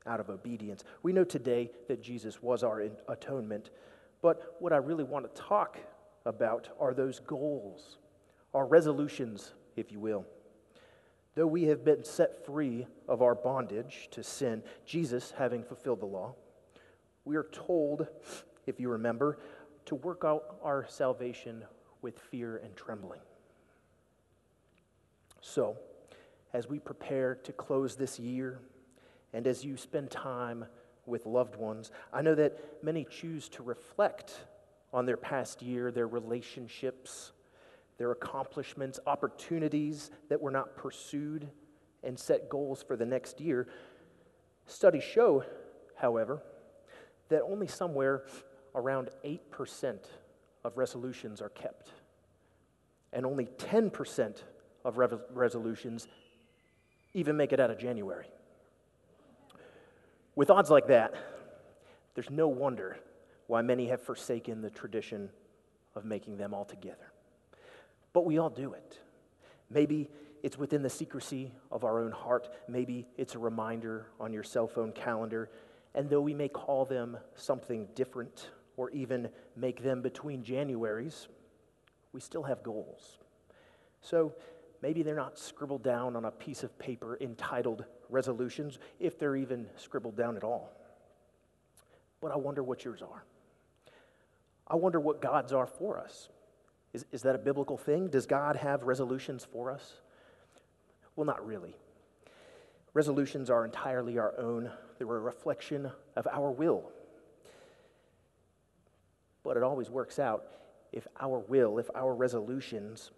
out 0.06 0.20
of 0.20 0.30
obedience. 0.30 0.84
We 1.02 1.12
know 1.12 1.24
today 1.24 1.72
that 1.88 2.04
Jesus 2.04 2.44
was 2.44 2.64
our 2.64 2.88
atonement, 3.10 3.72
but 4.22 4.58
what 4.60 4.74
I 4.74 4.78
really 4.78 5.04
want 5.04 5.26
to 5.26 5.42
talk 5.42 5.80
about 6.28 6.70
are 6.80 6.94
those 6.94 7.20
goals, 7.20 7.98
our 8.54 8.68
resolutions, 8.68 9.54
if 9.76 9.92
you 9.92 10.00
will. 10.00 10.24
Though 11.34 11.48
we 11.48 11.64
have 11.64 11.84
been 11.84 12.04
set 12.04 12.46
free 12.46 12.86
of 13.08 13.24
our 13.24 13.34
bondage 13.34 14.08
to 14.12 14.22
sin, 14.22 14.62
Jesus 14.86 15.34
having 15.36 15.64
fulfilled 15.64 16.02
the 16.02 16.06
law, 16.06 16.36
we 17.26 17.36
are 17.36 17.48
told, 17.52 18.08
if 18.66 18.80
you 18.80 18.90
remember, 18.90 19.40
to 19.86 19.96
work 19.96 20.24
out 20.26 20.58
our 20.64 20.86
salvation 20.88 21.64
with 22.02 22.20
fear 22.20 22.58
and 22.58 22.76
trembling. 22.76 23.22
So, 25.42 25.78
as 26.54 26.68
we 26.68 26.80
prepare 26.80 27.36
to 27.36 27.52
close 27.54 27.96
this 27.96 28.20
year, 28.20 28.60
and 29.34 29.48
as 29.48 29.64
you 29.64 29.78
spend 29.78 30.12
time 30.12 30.66
with 31.06 31.26
loved 31.26 31.56
ones, 31.56 31.92
I 32.14 32.22
know 32.22 32.36
that 32.36 32.84
many 32.84 33.06
choose 33.06 33.50
to 33.50 33.64
reflect 33.64 34.34
on 34.94 35.06
their 35.06 35.18
past 35.18 35.62
year, 35.62 35.92
their 35.92 36.08
relationships, 36.08 37.32
their 37.98 38.12
accomplishments, 38.12 39.00
opportunities 39.08 40.12
that 40.30 40.42
were 40.42 40.52
not 40.52 40.76
pursued, 40.76 41.50
and 42.04 42.20
set 42.20 42.50
goals 42.50 42.84
for 42.84 42.96
the 42.96 43.06
next 43.06 43.40
year. 43.40 43.68
Studies 44.66 45.04
show, 45.04 45.44
however, 45.96 46.42
that 47.30 47.42
only 47.44 47.68
somewhere 47.68 48.24
around 48.76 49.10
8% 49.26 49.98
of 50.64 50.78
resolutions 50.78 51.42
are 51.42 51.50
kept, 51.50 51.90
and 53.14 53.26
only 53.26 53.46
10% 53.46 54.44
of 54.86 54.98
resolutions 55.34 56.08
even 57.14 57.36
make 57.36 57.52
it 57.52 57.60
out 57.60 57.70
of 57.70 57.78
January. 57.78 58.28
With 60.36 60.50
odds 60.50 60.70
like 60.70 60.88
that, 60.88 61.14
there's 62.16 62.30
no 62.30 62.48
wonder 62.48 62.98
why 63.48 63.62
many 63.62 63.88
have 63.88 64.02
forsaken 64.02 64.62
the 64.62 64.70
tradition 64.70 65.30
of 65.96 66.06
making 66.06 66.38
them 66.38 66.54
all 66.54 66.66
together. 66.66 67.12
But 68.14 68.26
we 68.26 68.38
all 68.38 68.50
do 68.50 68.74
it. 68.74 69.00
Maybe 69.70 70.10
it's 70.42 70.58
within 70.58 70.82
the 70.82 70.90
secrecy 70.90 71.52
of 71.70 71.84
our 71.84 72.00
own 72.00 72.12
heart. 72.12 72.50
Maybe 72.68 73.08
it's 73.18 73.36
a 73.36 73.40
reminder 73.40 74.08
on 74.20 74.34
your 74.34 74.44
cell 74.44 74.68
phone 74.68 74.92
calendar. 74.92 75.50
And 75.94 76.10
though 76.10 76.22
we 76.22 76.34
may 76.34 76.48
call 76.48 76.86
them 76.86 77.18
something 77.36 77.88
different 77.94 78.50
or 78.82 78.90
even 78.90 79.30
make 79.56 79.84
them 79.84 80.02
between 80.02 80.44
Januaries, 80.44 81.28
we 82.14 82.20
still 82.20 82.42
have 82.42 82.64
goals. 82.64 83.20
So 84.02 84.34
maybe 84.82 85.04
they're 85.04 85.14
not 85.14 85.38
scribbled 85.38 85.84
down 85.84 86.16
on 86.16 86.26
a 86.26 86.32
piece 86.32 86.64
of 86.64 86.80
paper 86.80 87.16
entitled 87.22 87.86
resolutions, 88.10 88.80
if 89.00 89.20
they're 89.20 89.36
even 89.36 89.68
scribbled 89.78 90.18
down 90.18 90.36
at 90.36 90.44
all. 90.44 90.72
But 92.22 92.32
I 92.32 92.38
wonder 92.38 92.64
what 92.64 92.84
yours 92.84 93.04
are. 93.04 93.24
I 94.68 94.78
wonder 94.78 95.00
what 95.00 95.22
God's 95.22 95.54
are 95.54 95.68
for 95.68 96.00
us. 96.00 96.30
Is, 96.92 97.06
is 97.12 97.22
that 97.22 97.36
a 97.36 97.38
biblical 97.38 97.78
thing? 97.78 98.08
Does 98.08 98.26
God 98.26 98.56
have 98.56 98.82
resolutions 98.82 99.46
for 99.46 99.70
us? 99.70 99.94
Well, 101.16 101.28
not 101.28 101.46
really. 101.46 101.76
Resolutions 102.96 103.52
are 103.52 103.64
entirely 103.64 104.18
our 104.18 104.34
own, 104.40 104.72
they're 104.98 105.06
a 105.06 105.20
reflection 105.20 105.92
of 106.16 106.26
our 106.26 106.50
will. 106.50 106.92
But 109.44 109.58
it 109.58 109.64
always 109.64 109.90
works 109.90 110.20
out 110.20 110.46
if 110.92 111.08
our 111.20 111.40
will, 111.40 111.80
if 111.80 111.90
our 111.96 112.14
resolutions 112.14 113.12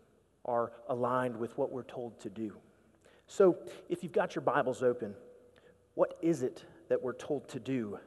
are 0.45 0.71
aligned 0.89 1.37
with 1.37 1.57
what 1.57 1.71
we're 1.71 1.83
told 1.83 2.19
to 2.21 2.29
do. 2.29 2.55
So, 3.27 3.57
if 3.89 4.03
you've 4.03 4.11
got 4.11 4.35
your 4.35 4.41
Bibles 4.41 4.83
open, 4.83 5.15
what 5.95 6.17
is 6.21 6.43
it 6.43 6.63
that 6.89 7.01
we're 7.01 7.13
told 7.13 7.47
to 7.49 7.59
do 7.59 7.97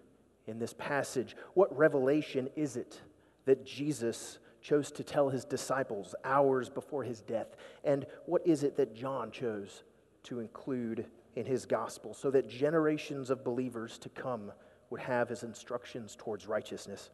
in 0.46 0.58
this 0.58 0.74
passage? 0.74 1.36
What 1.54 1.76
revelation 1.76 2.48
is 2.56 2.76
it 2.76 3.00
that 3.46 3.64
Jesus 3.64 4.38
chose 4.60 4.90
to 4.92 5.04
tell 5.04 5.28
his 5.28 5.44
disciples 5.44 6.14
hours 6.24 6.68
before 6.68 7.04
his 7.04 7.20
death? 7.20 7.56
And 7.84 8.06
what 8.26 8.46
is 8.46 8.62
it 8.62 8.76
that 8.76 8.94
John 8.94 9.30
chose 9.30 9.84
to 10.24 10.40
include 10.40 11.06
in 11.36 11.46
his 11.46 11.66
gospel 11.66 12.14
so 12.14 12.30
that 12.32 12.48
generations 12.48 13.30
of 13.30 13.44
believers 13.44 13.98
to 13.98 14.08
come 14.10 14.52
would 14.90 15.00
have 15.00 15.28
his 15.28 15.42
instructions 15.42 16.16
towards 16.16 16.46
righteousness? 16.46 17.10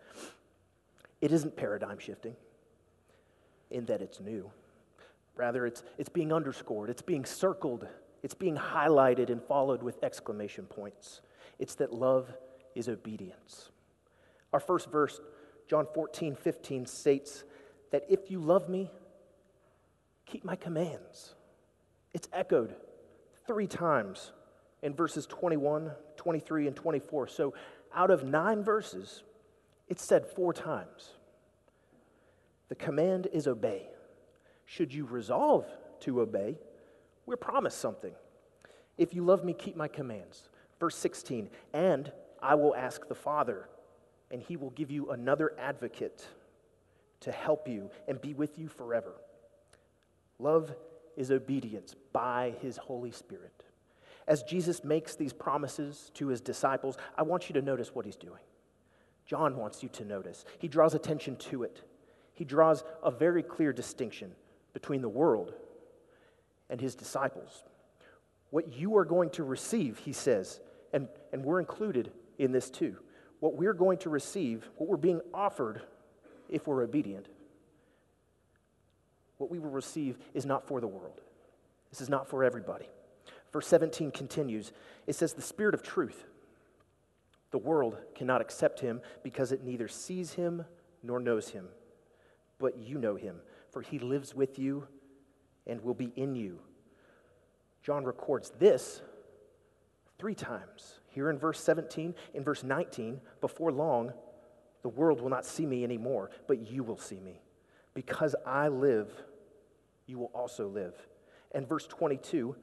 It 1.22 1.32
isn't 1.32 1.56
paradigm 1.56 1.98
shifting 1.98 2.34
in 3.70 3.86
that 3.86 4.02
it's 4.02 4.20
new. 4.20 4.50
Rather, 5.36 5.64
it's, 5.64 5.82
it's 5.96 6.10
being 6.10 6.32
underscored, 6.32 6.90
it's 6.90 7.00
being 7.00 7.24
circled, 7.24 7.86
it's 8.22 8.34
being 8.34 8.56
highlighted 8.56 9.30
and 9.30 9.40
followed 9.42 9.82
with 9.82 10.02
exclamation 10.02 10.66
points. 10.66 11.22
It's 11.58 11.76
that 11.76 11.94
love 11.94 12.30
is 12.74 12.88
obedience. 12.88 13.70
Our 14.52 14.60
first 14.60 14.90
verse, 14.90 15.20
John 15.68 15.86
14, 15.94 16.34
15, 16.34 16.86
states 16.86 17.44
that 17.92 18.04
if 18.10 18.30
you 18.30 18.40
love 18.40 18.68
me, 18.68 18.90
keep 20.26 20.44
my 20.44 20.56
commands. 20.56 21.34
It's 22.12 22.28
echoed 22.32 22.74
three 23.46 23.68
times 23.68 24.32
in 24.82 24.92
verses 24.92 25.24
21, 25.26 25.92
23, 26.16 26.66
and 26.66 26.76
24. 26.76 27.28
So 27.28 27.54
out 27.94 28.10
of 28.10 28.24
nine 28.24 28.62
verses, 28.62 29.22
it's 29.92 30.02
said 30.02 30.26
four 30.26 30.54
times. 30.54 31.10
The 32.70 32.74
command 32.74 33.28
is 33.30 33.46
obey. 33.46 33.88
Should 34.64 34.94
you 34.94 35.04
resolve 35.04 35.66
to 36.00 36.22
obey, 36.22 36.56
we're 37.26 37.36
promised 37.36 37.78
something. 37.78 38.14
If 38.96 39.12
you 39.12 39.22
love 39.22 39.44
me, 39.44 39.52
keep 39.52 39.76
my 39.76 39.88
commands. 39.88 40.48
Verse 40.80 40.96
16, 40.96 41.50
and 41.74 42.10
I 42.42 42.54
will 42.54 42.74
ask 42.74 43.06
the 43.06 43.14
Father, 43.14 43.68
and 44.30 44.40
he 44.40 44.56
will 44.56 44.70
give 44.70 44.90
you 44.90 45.10
another 45.10 45.52
advocate 45.58 46.26
to 47.20 47.30
help 47.30 47.68
you 47.68 47.90
and 48.08 48.18
be 48.18 48.32
with 48.32 48.58
you 48.58 48.68
forever. 48.68 49.12
Love 50.38 50.74
is 51.18 51.30
obedience 51.30 51.94
by 52.14 52.54
his 52.62 52.78
Holy 52.78 53.10
Spirit. 53.10 53.64
As 54.26 54.42
Jesus 54.42 54.84
makes 54.84 55.16
these 55.16 55.34
promises 55.34 56.10
to 56.14 56.28
his 56.28 56.40
disciples, 56.40 56.96
I 57.14 57.24
want 57.24 57.50
you 57.50 57.52
to 57.52 57.60
notice 57.60 57.94
what 57.94 58.06
he's 58.06 58.16
doing. 58.16 58.40
John 59.26 59.56
wants 59.56 59.82
you 59.82 59.88
to 59.90 60.04
notice. 60.04 60.44
He 60.58 60.68
draws 60.68 60.94
attention 60.94 61.36
to 61.36 61.62
it. 61.62 61.82
He 62.34 62.44
draws 62.44 62.82
a 63.02 63.10
very 63.10 63.42
clear 63.42 63.72
distinction 63.72 64.32
between 64.72 65.02
the 65.02 65.08
world 65.08 65.54
and 66.70 66.80
his 66.80 66.94
disciples. 66.94 67.64
What 68.50 68.74
you 68.74 68.96
are 68.96 69.04
going 69.04 69.30
to 69.30 69.44
receive, 69.44 69.98
he 69.98 70.12
says, 70.12 70.60
and, 70.92 71.08
and 71.32 71.44
we're 71.44 71.60
included 71.60 72.10
in 72.38 72.52
this 72.52 72.70
too. 72.70 72.96
What 73.40 73.56
we're 73.56 73.74
going 73.74 73.98
to 73.98 74.10
receive, 74.10 74.68
what 74.76 74.88
we're 74.88 74.96
being 74.96 75.20
offered 75.32 75.82
if 76.48 76.66
we're 76.66 76.82
obedient, 76.82 77.28
what 79.38 79.50
we 79.50 79.58
will 79.58 79.70
receive 79.70 80.18
is 80.34 80.46
not 80.46 80.66
for 80.66 80.80
the 80.80 80.86
world. 80.86 81.20
This 81.90 82.00
is 82.00 82.08
not 82.08 82.28
for 82.28 82.44
everybody. 82.44 82.86
Verse 83.52 83.66
17 83.66 84.10
continues 84.10 84.72
it 85.06 85.14
says, 85.14 85.32
The 85.32 85.42
Spirit 85.42 85.74
of 85.74 85.82
truth. 85.82 86.24
The 87.52 87.58
world 87.58 87.98
cannot 88.14 88.40
accept 88.40 88.80
him 88.80 89.00
because 89.22 89.52
it 89.52 89.62
neither 89.62 89.86
sees 89.86 90.32
him 90.32 90.64
nor 91.02 91.20
knows 91.20 91.50
him. 91.50 91.68
But 92.58 92.78
you 92.78 92.98
know 92.98 93.14
him, 93.14 93.36
for 93.70 93.82
he 93.82 93.98
lives 93.98 94.34
with 94.34 94.58
you 94.58 94.88
and 95.66 95.80
will 95.82 95.94
be 95.94 96.12
in 96.16 96.34
you. 96.34 96.58
John 97.82 98.04
records 98.04 98.52
this 98.58 99.02
three 100.18 100.34
times. 100.34 101.00
Here 101.08 101.28
in 101.28 101.38
verse 101.38 101.60
17, 101.60 102.14
in 102.32 102.42
verse 102.42 102.64
19, 102.64 103.20
before 103.40 103.70
long, 103.70 104.12
the 104.82 104.88
world 104.88 105.20
will 105.20 105.28
not 105.28 105.44
see 105.44 105.66
me 105.66 105.84
anymore, 105.84 106.30
but 106.46 106.70
you 106.70 106.82
will 106.82 106.96
see 106.96 107.20
me. 107.20 107.42
Because 107.92 108.34
I 108.46 108.68
live, 108.68 109.10
you 110.06 110.18
will 110.18 110.30
also 110.34 110.68
live. 110.68 110.94
And 111.52 111.68
verse 111.68 111.86
22, 111.86 112.56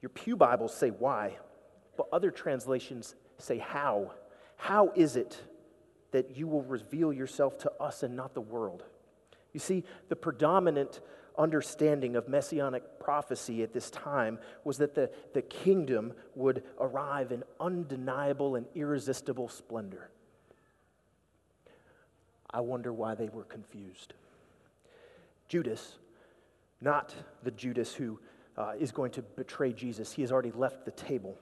your 0.00 0.08
Pew 0.10 0.36
Bibles 0.36 0.74
say 0.74 0.90
why, 0.90 1.38
but 1.96 2.06
other 2.12 2.30
translations 2.30 3.16
say 3.40 3.58
how. 3.58 4.12
How 4.56 4.92
is 4.94 5.16
it 5.16 5.40
that 6.12 6.36
you 6.36 6.46
will 6.46 6.62
reveal 6.62 7.12
yourself 7.12 7.58
to 7.58 7.72
us 7.80 8.02
and 8.02 8.16
not 8.16 8.34
the 8.34 8.40
world? 8.40 8.84
You 9.52 9.60
see, 9.60 9.84
the 10.08 10.16
predominant 10.16 11.00
understanding 11.38 12.16
of 12.16 12.28
messianic 12.28 13.00
prophecy 13.00 13.62
at 13.62 13.72
this 13.72 13.90
time 13.90 14.38
was 14.64 14.78
that 14.78 14.94
the, 14.94 15.10
the 15.32 15.42
kingdom 15.42 16.12
would 16.34 16.62
arrive 16.78 17.32
in 17.32 17.42
undeniable 17.58 18.56
and 18.56 18.66
irresistible 18.74 19.48
splendor. 19.48 20.10
I 22.50 22.60
wonder 22.60 22.92
why 22.92 23.14
they 23.14 23.28
were 23.28 23.44
confused. 23.44 24.14
Judas, 25.48 25.96
not 26.80 27.14
the 27.42 27.50
Judas 27.52 27.94
who 27.94 28.18
uh, 28.56 28.72
is 28.78 28.92
going 28.92 29.12
to 29.12 29.22
betray 29.22 29.72
Jesus, 29.72 30.12
he 30.12 30.22
has 30.22 30.32
already 30.32 30.52
left 30.52 30.84
the 30.84 30.90
table. 30.90 31.38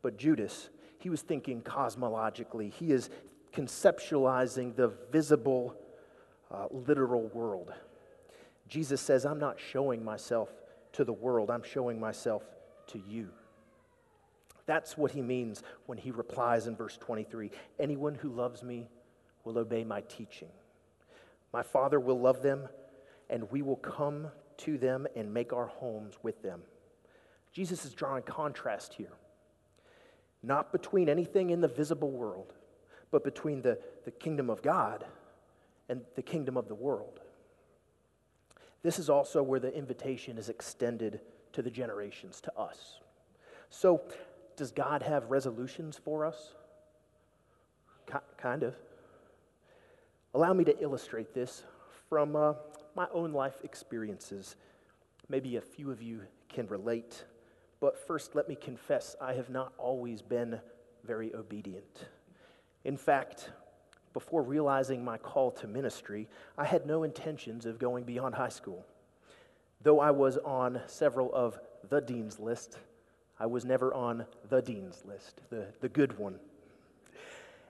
But 0.00 0.16
Judas, 0.16 0.70
he 0.98 1.10
was 1.10 1.22
thinking 1.22 1.62
cosmologically. 1.62 2.72
He 2.72 2.92
is 2.92 3.10
conceptualizing 3.52 4.76
the 4.76 4.92
visible 5.10 5.74
uh, 6.50 6.66
literal 6.70 7.28
world. 7.28 7.72
Jesus 8.68 9.00
says, 9.00 9.24
I'm 9.24 9.38
not 9.38 9.58
showing 9.58 10.04
myself 10.04 10.50
to 10.92 11.04
the 11.04 11.12
world, 11.12 11.50
I'm 11.50 11.62
showing 11.62 12.00
myself 12.00 12.42
to 12.88 13.00
you. 13.08 13.30
That's 14.66 14.98
what 14.98 15.12
he 15.12 15.22
means 15.22 15.62
when 15.86 15.96
he 15.96 16.10
replies 16.10 16.66
in 16.66 16.76
verse 16.76 16.96
23 16.98 17.50
Anyone 17.78 18.14
who 18.14 18.28
loves 18.28 18.62
me 18.62 18.88
will 19.44 19.58
obey 19.58 19.84
my 19.84 20.02
teaching. 20.02 20.48
My 21.52 21.62
Father 21.62 21.98
will 21.98 22.20
love 22.20 22.42
them, 22.42 22.68
and 23.30 23.50
we 23.50 23.62
will 23.62 23.76
come 23.76 24.28
to 24.58 24.76
them 24.76 25.06
and 25.16 25.32
make 25.32 25.52
our 25.52 25.66
homes 25.66 26.14
with 26.22 26.42
them. 26.42 26.62
Jesus 27.52 27.84
is 27.84 27.94
drawing 27.94 28.22
contrast 28.24 28.94
here, 28.94 29.12
not 30.42 30.72
between 30.72 31.08
anything 31.08 31.50
in 31.50 31.60
the 31.60 31.68
visible 31.68 32.10
world, 32.10 32.54
but 33.10 33.24
between 33.24 33.62
the, 33.62 33.78
the 34.04 34.10
kingdom 34.10 34.50
of 34.50 34.62
God 34.62 35.04
and 35.88 36.02
the 36.14 36.22
kingdom 36.22 36.56
of 36.56 36.68
the 36.68 36.74
world. 36.74 37.20
This 38.82 38.98
is 38.98 39.10
also 39.10 39.42
where 39.42 39.60
the 39.60 39.74
invitation 39.74 40.38
is 40.38 40.48
extended 40.48 41.20
to 41.52 41.62
the 41.62 41.70
generations, 41.70 42.40
to 42.42 42.56
us. 42.56 43.00
So, 43.70 44.02
does 44.56 44.70
God 44.70 45.02
have 45.02 45.30
resolutions 45.30 45.98
for 46.02 46.24
us? 46.24 46.54
kind 48.38 48.62
of. 48.62 48.74
Allow 50.34 50.52
me 50.54 50.64
to 50.64 50.82
illustrate 50.82 51.34
this 51.34 51.62
from 52.08 52.36
uh, 52.36 52.54
my 52.94 53.06
own 53.12 53.32
life 53.32 53.56
experiences. 53.64 54.56
Maybe 55.28 55.56
a 55.56 55.60
few 55.60 55.90
of 55.90 56.00
you 56.00 56.22
can 56.48 56.66
relate, 56.68 57.24
but 57.80 58.06
first 58.06 58.34
let 58.34 58.48
me 58.48 58.54
confess 58.54 59.16
I 59.20 59.34
have 59.34 59.50
not 59.50 59.72
always 59.78 60.22
been 60.22 60.60
very 61.04 61.34
obedient. 61.34 62.06
In 62.84 62.96
fact, 62.96 63.50
before 64.12 64.42
realizing 64.42 65.04
my 65.04 65.18
call 65.18 65.50
to 65.52 65.66
ministry, 65.66 66.28
I 66.56 66.64
had 66.64 66.86
no 66.86 67.02
intentions 67.02 67.66
of 67.66 67.78
going 67.78 68.04
beyond 68.04 68.34
high 68.34 68.48
school. 68.48 68.84
Though 69.82 70.00
I 70.00 70.10
was 70.10 70.38
on 70.38 70.80
several 70.86 71.32
of 71.32 71.58
the 71.88 72.00
dean's 72.00 72.40
list, 72.40 72.78
I 73.38 73.46
was 73.46 73.64
never 73.64 73.94
on 73.94 74.26
the 74.48 74.60
dean's 74.60 75.04
list, 75.04 75.40
the, 75.50 75.66
the 75.80 75.88
good 75.88 76.18
one. 76.18 76.40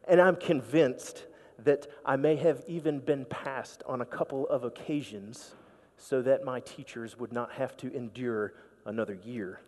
And 0.06 0.20
I'm 0.20 0.36
convinced 0.36 1.26
that 1.64 1.86
I 2.06 2.16
may 2.16 2.36
have 2.36 2.62
even 2.66 3.00
been 3.00 3.26
passed 3.26 3.82
on 3.84 4.00
a 4.00 4.06
couple 4.06 4.48
of 4.48 4.64
occasions 4.64 5.54
so 5.98 6.22
that 6.22 6.44
my 6.44 6.60
teachers 6.60 7.18
would 7.18 7.32
not 7.32 7.52
have 7.52 7.76
to 7.78 7.92
endure 7.94 8.54
another 8.86 9.14
year. 9.14 9.60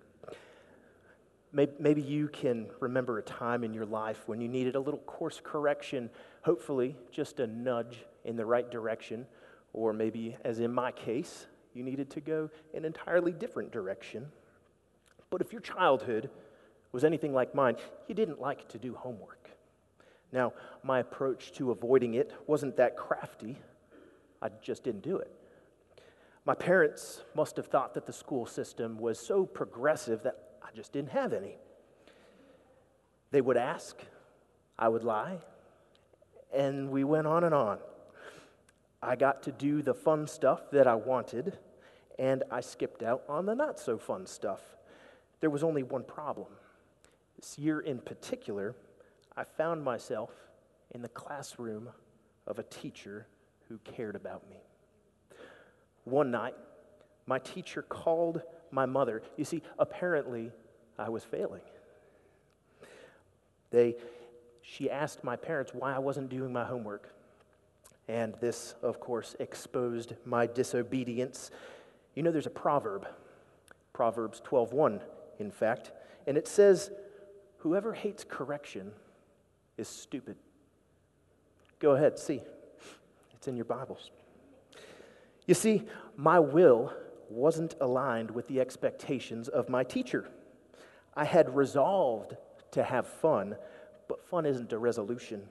Maybe 1.52 2.00
you 2.00 2.28
can 2.28 2.68
remember 2.78 3.18
a 3.18 3.22
time 3.22 3.64
in 3.64 3.74
your 3.74 3.86
life 3.86 4.22
when 4.26 4.40
you 4.40 4.48
needed 4.48 4.76
a 4.76 4.80
little 4.80 5.00
course 5.00 5.40
correction, 5.42 6.08
hopefully 6.42 6.96
just 7.10 7.40
a 7.40 7.46
nudge 7.46 8.04
in 8.24 8.36
the 8.36 8.46
right 8.46 8.70
direction, 8.70 9.26
or 9.72 9.92
maybe, 9.92 10.36
as 10.44 10.60
in 10.60 10.72
my 10.72 10.92
case, 10.92 11.46
you 11.74 11.82
needed 11.82 12.08
to 12.10 12.20
go 12.20 12.50
an 12.72 12.84
entirely 12.84 13.32
different 13.32 13.72
direction. 13.72 14.26
But 15.28 15.40
if 15.40 15.52
your 15.52 15.60
childhood 15.60 16.30
was 16.92 17.02
anything 17.02 17.32
like 17.32 17.54
mine, 17.54 17.76
you 18.06 18.14
didn't 18.14 18.40
like 18.40 18.68
to 18.68 18.78
do 18.78 18.94
homework. 18.94 19.50
Now, 20.32 20.52
my 20.84 21.00
approach 21.00 21.52
to 21.52 21.72
avoiding 21.72 22.14
it 22.14 22.32
wasn't 22.46 22.76
that 22.76 22.96
crafty, 22.96 23.58
I 24.40 24.50
just 24.62 24.84
didn't 24.84 25.02
do 25.02 25.18
it. 25.18 25.32
My 26.44 26.54
parents 26.54 27.22
must 27.34 27.56
have 27.56 27.66
thought 27.66 27.94
that 27.94 28.06
the 28.06 28.12
school 28.12 28.46
system 28.46 28.98
was 28.98 29.18
so 29.18 29.44
progressive 29.44 30.22
that 30.22 30.49
I 30.70 30.76
just 30.76 30.92
didn't 30.92 31.10
have 31.10 31.32
any. 31.32 31.56
They 33.32 33.40
would 33.40 33.56
ask, 33.56 33.96
I 34.78 34.88
would 34.88 35.02
lie, 35.02 35.38
and 36.54 36.90
we 36.90 37.02
went 37.02 37.26
on 37.26 37.44
and 37.44 37.54
on. 37.54 37.78
I 39.02 39.16
got 39.16 39.42
to 39.44 39.52
do 39.52 39.82
the 39.82 39.94
fun 39.94 40.26
stuff 40.26 40.70
that 40.70 40.86
I 40.86 40.94
wanted, 40.94 41.58
and 42.18 42.44
I 42.50 42.60
skipped 42.60 43.02
out 43.02 43.22
on 43.28 43.46
the 43.46 43.54
not 43.54 43.80
so 43.80 43.98
fun 43.98 44.26
stuff. 44.26 44.60
There 45.40 45.50
was 45.50 45.64
only 45.64 45.82
one 45.82 46.04
problem. 46.04 46.48
This 47.36 47.58
year 47.58 47.80
in 47.80 47.98
particular, 47.98 48.76
I 49.36 49.44
found 49.44 49.82
myself 49.82 50.30
in 50.92 51.02
the 51.02 51.08
classroom 51.08 51.88
of 52.46 52.58
a 52.58 52.64
teacher 52.64 53.26
who 53.68 53.78
cared 53.78 54.14
about 54.14 54.48
me. 54.50 54.58
One 56.04 56.30
night, 56.30 56.54
my 57.26 57.38
teacher 57.38 57.82
called 57.82 58.42
my 58.70 58.86
mother. 58.86 59.22
You 59.36 59.44
see, 59.44 59.62
apparently, 59.78 60.52
I 60.98 61.08
was 61.08 61.24
failing. 61.24 61.62
They, 63.70 63.96
she 64.62 64.90
asked 64.90 65.24
my 65.24 65.36
parents 65.36 65.72
why 65.72 65.94
I 65.94 65.98
wasn't 65.98 66.28
doing 66.28 66.52
my 66.52 66.64
homework. 66.64 67.12
And 68.08 68.34
this, 68.40 68.74
of 68.82 69.00
course, 69.00 69.36
exposed 69.38 70.14
my 70.24 70.46
disobedience. 70.46 71.50
You 72.14 72.22
know, 72.22 72.32
there's 72.32 72.46
a 72.46 72.50
proverb, 72.50 73.06
Proverbs 73.92 74.40
12:1, 74.44 75.00
in 75.38 75.50
fact, 75.50 75.92
and 76.26 76.36
it 76.36 76.48
says, 76.48 76.90
"Whoever 77.58 77.92
hates 77.92 78.24
correction 78.24 78.92
is 79.76 79.86
stupid." 79.86 80.36
Go 81.78 81.92
ahead, 81.92 82.18
see. 82.18 82.42
It's 83.34 83.46
in 83.46 83.56
your 83.56 83.64
Bibles. 83.64 84.10
You 85.46 85.54
see, 85.54 85.88
my 86.16 86.38
will 86.38 86.92
wasn't 87.30 87.74
aligned 87.80 88.30
with 88.30 88.48
the 88.48 88.60
expectations 88.60 89.48
of 89.48 89.68
my 89.68 89.84
teacher. 89.84 90.28
I 91.14 91.24
had 91.24 91.54
resolved 91.54 92.36
to 92.72 92.82
have 92.82 93.06
fun, 93.06 93.56
but 94.08 94.28
fun 94.28 94.46
isn't 94.46 94.72
a 94.72 94.78
resolution. 94.78 95.48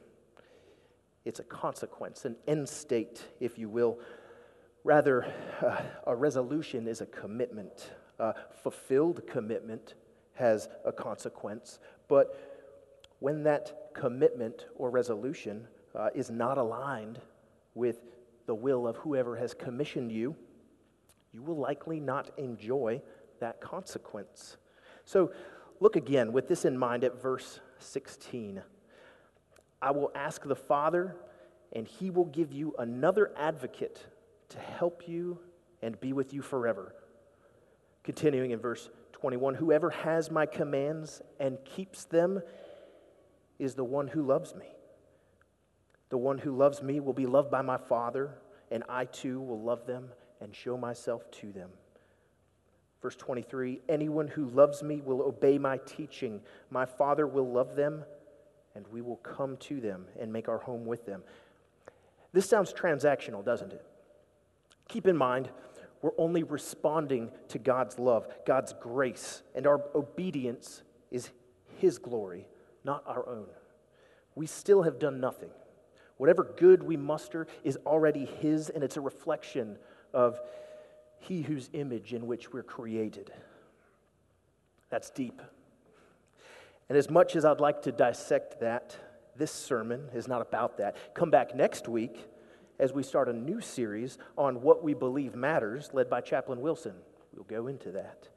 It's 1.26 1.40
a 1.40 1.44
consequence, 1.44 2.26
an 2.26 2.36
end 2.48 2.68
state, 2.68 3.24
if 3.40 3.58
you 3.58 3.70
will. 3.70 4.00
Rather, 4.84 5.26
uh, 5.62 5.82
a 6.08 6.16
resolution 6.16 6.88
is 6.88 7.02
a 7.02 7.06
commitment. 7.06 7.92
A 8.20 8.34
fulfilled 8.64 9.28
commitment 9.28 9.96
has 10.34 10.70
a 10.86 10.92
consequence, 10.92 11.80
but 12.08 12.36
when 13.20 13.44
that 13.44 13.92
commitment 13.94 14.66
or 14.76 14.90
resolution 14.90 15.68
uh, 15.96 16.10
is 16.16 16.30
not 16.30 16.58
aligned 16.58 17.20
with 17.76 18.00
the 18.46 18.56
will 18.56 18.88
of 18.88 18.96
whoever 18.98 19.36
has 19.36 19.54
commissioned 19.54 20.12
you, 20.12 20.36
you 21.32 21.44
will 21.44 21.58
likely 21.58 22.00
not 22.00 22.32
enjoy 22.38 23.02
that 23.40 23.62
consequence. 23.62 24.58
So 25.06 25.32
look 25.80 25.96
again 25.96 26.34
with 26.34 26.48
this 26.48 26.66
in 26.66 26.78
mind 26.78 27.04
at 27.04 27.22
verse 27.22 27.60
16. 27.80 28.62
I 29.82 29.92
will 29.92 30.12
ask 30.14 30.44
the 30.44 30.56
Father, 30.56 31.16
and 31.74 31.88
he 31.88 32.10
will 32.10 32.26
give 32.26 32.52
you 32.52 32.74
another 32.78 33.32
advocate 33.38 34.06
to 34.50 34.60
help 34.60 35.08
you 35.08 35.40
and 35.82 36.00
be 36.00 36.14
with 36.14 36.34
you 36.34 36.42
forever. 36.42 36.96
Continuing 38.04 38.52
in 38.52 38.60
verse 38.60 38.90
21 39.14 39.56
Whoever 39.56 39.90
has 39.92 40.32
my 40.32 40.46
commands 40.46 41.22
and 41.40 41.58
keeps 41.64 42.06
them 42.06 42.42
is 43.60 43.76
the 43.76 43.84
one 43.84 44.08
who 44.08 44.24
loves 44.24 44.56
me. 44.56 44.66
The 46.10 46.18
one 46.18 46.40
who 46.40 46.56
loves 46.56 46.82
me 46.82 47.00
will 47.00 47.14
be 47.14 47.28
loved 47.28 47.52
by 47.52 47.62
my 47.62 47.78
Father, 47.78 48.32
and 48.72 48.84
I 48.90 49.06
too 49.06 49.40
will 49.40 49.62
love 49.62 49.86
them 49.86 50.10
and 50.42 50.56
show 50.56 50.78
myself 50.78 51.30
to 51.32 51.52
them. 51.52 51.70
Verse 53.02 53.16
23 53.16 53.82
Anyone 53.88 54.28
who 54.28 54.46
loves 54.50 54.84
me 54.84 55.02
will 55.02 55.22
obey 55.22 55.58
my 55.58 55.78
teaching. 55.78 56.42
My 56.70 56.86
Father 56.86 57.28
will 57.28 57.50
love 57.50 57.76
them, 57.76 58.04
and 58.76 58.86
we 58.92 59.02
will 59.02 59.18
come 59.18 59.58
to 59.58 59.80
them 59.80 60.06
and 60.20 60.32
make 60.32 60.50
our 60.50 60.60
home 60.60 60.86
with 60.86 61.06
them. 61.06 61.24
This 62.32 62.48
sounds 62.48 62.74
transactional, 62.74 63.44
doesn't 63.44 63.74
it? 63.74 63.84
Keep 64.88 65.08
in 65.08 65.18
mind, 65.18 65.50
we're 66.02 66.12
only 66.18 66.44
responding 66.44 67.32
to 67.50 67.60
God's 67.60 68.00
love, 68.00 68.28
God's 68.46 68.74
grace, 68.80 69.44
and 69.56 69.68
our 69.68 69.82
obedience 69.96 70.84
is 71.12 71.30
His 71.78 71.98
glory, 71.98 72.48
not 72.84 73.04
our 73.06 73.28
own. 73.28 73.48
We 74.36 74.46
still 74.46 74.84
have 74.84 75.00
done 75.00 75.20
nothing. 75.20 75.50
Whatever 76.18 76.44
good 76.44 76.84
we 76.84 76.98
muster 76.98 77.48
is 77.64 77.78
already 77.86 78.26
His, 78.26 78.70
and 78.70 78.84
it's 78.84 78.98
a 78.98 79.02
reflection 79.02 79.78
of 80.14 80.40
he 81.20 81.42
whose 81.42 81.70
image 81.74 82.14
in 82.14 82.28
which 82.28 82.52
we're 82.52 82.64
created. 82.64 83.32
That's 84.90 85.10
deep. 85.10 85.42
And 86.88 86.98
as 86.98 87.10
much 87.10 87.36
as 87.36 87.46
I'd 87.46 87.60
like 87.60 87.84
to 87.84 87.92
dissect 87.92 88.60
that, 88.62 88.96
this 89.36 89.52
sermon 89.52 90.10
is 90.14 90.28
not 90.28 90.42
about 90.42 90.78
that. 90.78 90.96
Come 91.14 91.30
back 91.30 91.56
next 91.56 91.88
week 91.88 92.28
as 92.80 92.94
we 92.94 93.04
start 93.04 93.30
a 93.30 93.34
new 93.34 93.62
series 93.62 94.18
on 94.38 94.62
what 94.62 94.84
we 94.84 94.94
believe 94.94 95.36
matters, 95.36 95.90
led 95.94 96.10
by 96.10 96.22
Chaplain 96.22 96.62
Wilson. 96.62 96.96
We'll 97.34 97.44
go 97.44 97.68
into 97.68 97.92
that. 97.92 98.30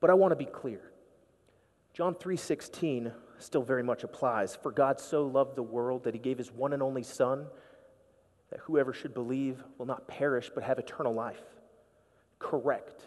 But 0.00 0.10
I 0.10 0.14
want 0.14 0.32
to 0.32 0.36
be 0.36 0.44
clear. 0.44 0.92
John 1.92 2.14
3:16 2.14 3.12
still 3.38 3.62
very 3.62 3.82
much 3.82 4.04
applies. 4.04 4.54
For 4.54 4.70
God 4.70 5.00
so 5.00 5.26
loved 5.26 5.56
the 5.56 5.62
world 5.62 6.04
that 6.04 6.14
he 6.14 6.20
gave 6.20 6.38
his 6.38 6.52
one 6.52 6.72
and 6.72 6.82
only 6.82 7.02
son 7.02 7.48
that 8.50 8.60
whoever 8.60 8.92
should 8.92 9.14
believe 9.14 9.62
will 9.76 9.86
not 9.86 10.08
perish 10.08 10.50
but 10.54 10.64
have 10.64 10.78
eternal 10.78 11.14
life 11.14 11.42
correct. 12.38 13.04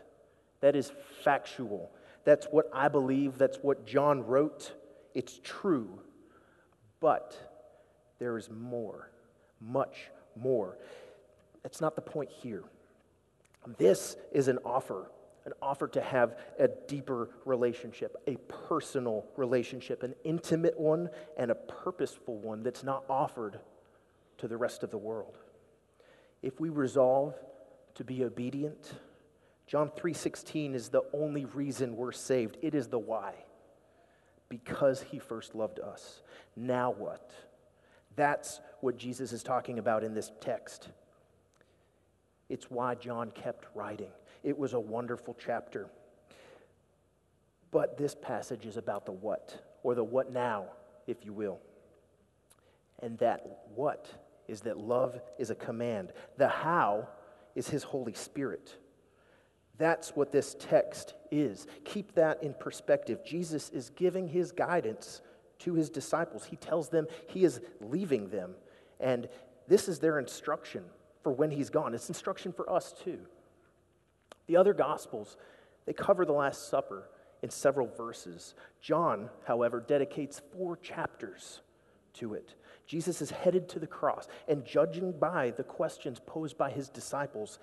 That 0.61 0.75
is 0.75 0.91
factual. 1.23 1.91
That's 2.23 2.45
what 2.47 2.69
I 2.73 2.87
believe. 2.87 3.37
That's 3.37 3.57
what 3.61 3.85
John 3.85 4.25
wrote. 4.25 4.73
It's 5.13 5.39
true. 5.43 5.99
But 6.99 7.35
there 8.19 8.37
is 8.37 8.49
more, 8.49 9.09
much 9.59 10.11
more. 10.35 10.77
That's 11.63 11.81
not 11.81 11.95
the 11.95 12.01
point 12.01 12.29
here. 12.29 12.63
This 13.77 14.15
is 14.31 14.47
an 14.47 14.59
offer, 14.65 15.11
an 15.45 15.53
offer 15.61 15.87
to 15.89 16.01
have 16.01 16.37
a 16.59 16.67
deeper 16.87 17.29
relationship, 17.45 18.15
a 18.27 18.35
personal 18.67 19.25
relationship, 19.37 20.03
an 20.03 20.15
intimate 20.23 20.79
one, 20.79 21.09
and 21.37 21.51
a 21.51 21.55
purposeful 21.55 22.37
one 22.37 22.63
that's 22.63 22.83
not 22.83 23.03
offered 23.09 23.59
to 24.41 24.47
the 24.47 24.57
rest 24.57 24.81
of 24.83 24.89
the 24.89 24.97
world. 24.97 25.37
If 26.41 26.59
we 26.59 26.69
resolve 26.69 27.35
to 27.93 28.03
be 28.03 28.23
obedient, 28.23 28.93
John 29.67 29.91
3:16 29.91 30.73
is 30.73 30.89
the 30.89 31.03
only 31.13 31.45
reason 31.45 31.95
we're 31.95 32.11
saved. 32.11 32.57
It 32.61 32.73
is 32.73 32.87
the 32.89 32.99
why. 32.99 33.45
Because 34.49 35.03
he 35.03 35.19
first 35.19 35.53
loved 35.53 35.79
us. 35.79 36.23
Now 36.55 36.89
what? 36.89 37.31
That's 38.15 38.59
what 38.81 38.97
Jesus 38.97 39.31
is 39.31 39.43
talking 39.43 39.77
about 39.77 40.03
in 40.03 40.15
this 40.15 40.31
text. 40.41 40.89
It's 42.49 42.69
why 42.69 42.95
John 42.95 43.29
kept 43.31 43.67
writing. 43.75 44.11
It 44.43 44.57
was 44.57 44.73
a 44.73 44.79
wonderful 44.79 45.35
chapter. 45.39 45.87
But 47.69 47.95
this 47.95 48.15
passage 48.15 48.65
is 48.65 48.75
about 48.75 49.05
the 49.05 49.11
what, 49.11 49.63
or 49.83 49.93
the 49.93 50.03
what 50.03 50.33
now, 50.33 50.65
if 51.05 51.23
you 51.23 51.31
will. 51.31 51.61
And 52.99 53.17
that 53.19 53.69
what 53.75 54.11
is 54.47 54.61
that 54.61 54.77
love 54.77 55.19
is 55.37 55.49
a 55.49 55.55
command. 55.55 56.13
The 56.37 56.47
how 56.47 57.07
is 57.55 57.69
his 57.69 57.83
Holy 57.83 58.13
Spirit. 58.13 58.77
That's 59.77 60.15
what 60.15 60.31
this 60.31 60.55
text 60.59 61.15
is. 61.31 61.65
Keep 61.85 62.13
that 62.15 62.43
in 62.43 62.53
perspective. 62.53 63.25
Jesus 63.25 63.69
is 63.69 63.89
giving 63.91 64.27
his 64.27 64.51
guidance 64.51 65.21
to 65.59 65.73
his 65.73 65.89
disciples. 65.89 66.45
He 66.45 66.55
tells 66.55 66.89
them 66.89 67.07
he 67.27 67.43
is 67.43 67.61
leaving 67.79 68.29
them. 68.29 68.55
And 68.99 69.27
this 69.67 69.87
is 69.87 69.99
their 69.99 70.19
instruction 70.19 70.83
for 71.23 71.31
when 71.31 71.51
he's 71.51 71.69
gone. 71.69 71.93
It's 71.93 72.09
instruction 72.09 72.51
for 72.51 72.69
us 72.71 72.93
too. 73.03 73.19
The 74.47 74.57
other 74.57 74.73
gospels, 74.73 75.37
they 75.85 75.93
cover 75.93 76.25
the 76.25 76.33
Last 76.33 76.69
Supper 76.69 77.09
in 77.41 77.49
several 77.49 77.87
verses. 77.87 78.53
John, 78.81 79.29
however, 79.45 79.79
dedicates 79.79 80.41
four 80.53 80.77
chapters 80.77 81.61
to 82.15 82.33
it. 82.33 82.55
Jesus 82.87 83.21
is 83.21 83.31
headed 83.31 83.69
to 83.69 83.79
the 83.79 83.87
cross, 83.87 84.27
and 84.47 84.65
judging 84.65 85.11
by 85.13 85.51
the 85.51 85.63
questions 85.63 86.19
posed 86.25 86.57
by 86.57 86.69
his 86.69 86.89
disciples, 86.89 87.59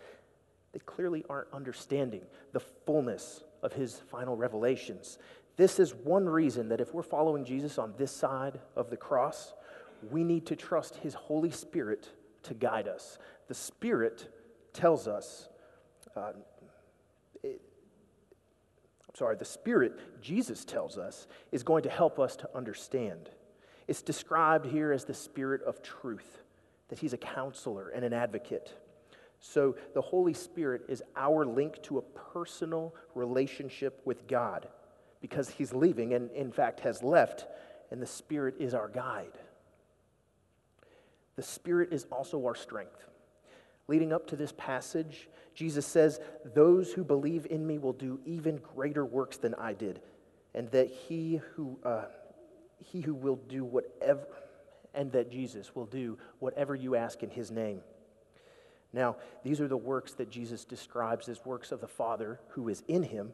they 0.73 0.79
clearly 0.81 1.25
aren't 1.29 1.53
understanding 1.53 2.23
the 2.53 2.61
fullness 2.61 3.45
of 3.63 3.73
his 3.73 4.01
final 4.11 4.37
revelations. 4.37 5.19
This 5.57 5.81
is 5.81 5.95
one 5.95 6.29
reason 6.29 6.69
that 6.69 6.81
if 6.81 6.95
we're 6.95 7.03
following 7.03 7.45
Jesus 7.45 7.79
on 7.79 7.93
this 7.99 8.13
side 8.13 8.61
of 8.77 8.91
the 8.91 8.97
cross, 8.97 9.55
we 10.11 10.23
need 10.23 10.47
to 10.47 10.57
trust 10.57 10.97
his 10.97 11.15
Holy 11.15 11.51
Spirit 11.51 12.09
to 12.45 12.55
guide 12.55 12.87
us. 12.87 13.19
The 13.49 13.55
Spirit 13.55 14.33
tells 14.73 15.09
us, 15.09 15.49
uh, 16.17 16.33
it, 17.43 17.61
I'm 19.09 19.15
sorry, 19.15 19.37
the 19.37 19.45
Spirit, 19.45 20.23
Jesus 20.23 20.65
tells 20.65 20.97
us, 20.97 21.27
is 21.51 21.63
going 21.63 21.83
to 21.83 21.91
help 21.91 22.19
us 22.19 22.37
to 22.37 22.49
understand. 22.55 23.31
It's 23.89 24.03
described 24.03 24.67
here 24.67 24.93
as 24.93 25.05
the 25.05 25.15
Spirit 25.15 25.63
of 25.63 25.83
truth, 25.83 26.39
that 26.89 26.99
he's 26.99 27.15
a 27.15 27.19
counselor 27.19 27.89
and 27.89 28.05
an 28.05 28.13
advocate. 28.13 28.73
So 29.41 29.77
the 29.95 30.01
Holy 30.01 30.35
Spirit 30.35 30.83
is 30.89 31.03
our 31.17 31.47
link 31.47 31.83
to 31.85 31.99
a 31.99 32.03
personal 32.03 32.95
relationship 33.15 34.01
with 34.05 34.29
God 34.29 34.69
because 35.21 35.49
he's 35.49 35.73
leaving 35.73 36.13
and, 36.13 36.31
in 36.33 36.53
fact, 36.53 36.81
has 36.81 37.03
left, 37.03 37.47
and 37.91 38.01
the 38.01 38.07
Spirit 38.07 38.57
is 38.59 38.75
our 38.75 38.89
guide. 38.89 39.39
The 41.37 41.43
Spirit 41.43 41.93
is 41.93 42.07
also 42.11 42.45
our 42.45 42.55
strength. 42.55 43.05
Leading 43.87 44.13
up 44.13 44.27
to 44.27 44.37
this 44.37 44.53
passage, 44.59 45.29
Jesus 45.55 45.87
says, 45.87 46.21
Those 46.55 46.93
who 46.93 47.05
believe 47.05 47.47
in 47.49 47.67
me 47.67 47.79
will 47.79 47.95
do 47.95 48.21
even 48.27 48.61
greater 48.75 49.05
works 49.05 49.39
than 49.39 49.55
I 49.55 49.73
did, 49.73 50.01
and 50.55 50.71
that 50.73 50.89
he 50.89 51.41
who, 51.55 51.79
uh, 51.83 52.05
he 52.79 53.01
who 53.01 53.15
will 53.15 53.37
do 53.37 53.65
whatever, 53.65 54.27
and 54.95 55.13
that 55.13 55.31
Jesus 55.31 55.75
will 55.75 55.87
do 55.87 56.19
whatever 56.39 56.75
you 56.75 56.97
ask 56.97 57.23
in 57.23 57.31
his 57.31 57.51
name. 57.51 57.81
Now, 58.93 59.17
these 59.45 59.61
are 59.61 59.69
the 59.69 59.77
works 59.77 60.15
that 60.15 60.31
Jesus 60.31 60.65
describes 60.65 61.29
as 61.29 61.45
works 61.45 61.73
of 61.73 61.81
the 61.81 61.89
Father 61.89 62.41
who 62.51 62.69
is 62.69 62.83
in 62.89 63.03
him. 63.03 63.33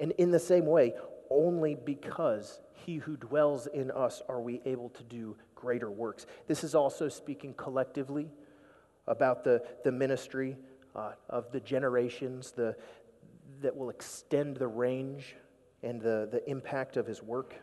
And 0.00 0.12
in 0.12 0.30
the 0.30 0.38
same 0.38 0.64
way, 0.64 0.94
only 1.30 1.74
because 1.74 2.60
he 2.72 2.96
who 2.96 3.16
dwells 3.16 3.66
in 3.66 3.90
us 3.90 4.22
are 4.28 4.40
we 4.40 4.62
able 4.64 4.88
to 4.90 5.02
do 5.04 5.36
greater 5.54 5.90
works. 5.90 6.26
This 6.46 6.64
is 6.64 6.74
also 6.74 7.08
speaking 7.08 7.52
collectively 7.54 8.30
about 9.06 9.44
the, 9.44 9.62
the 9.84 9.92
ministry 9.92 10.56
uh, 10.94 11.12
of 11.28 11.50
the 11.52 11.60
generations 11.60 12.52
the, 12.52 12.76
that 13.60 13.76
will 13.76 13.90
extend 13.90 14.56
the 14.56 14.68
range 14.68 15.36
and 15.82 16.00
the, 16.00 16.28
the 16.30 16.48
impact 16.48 16.96
of 16.96 17.06
his 17.06 17.22
work. 17.22 17.54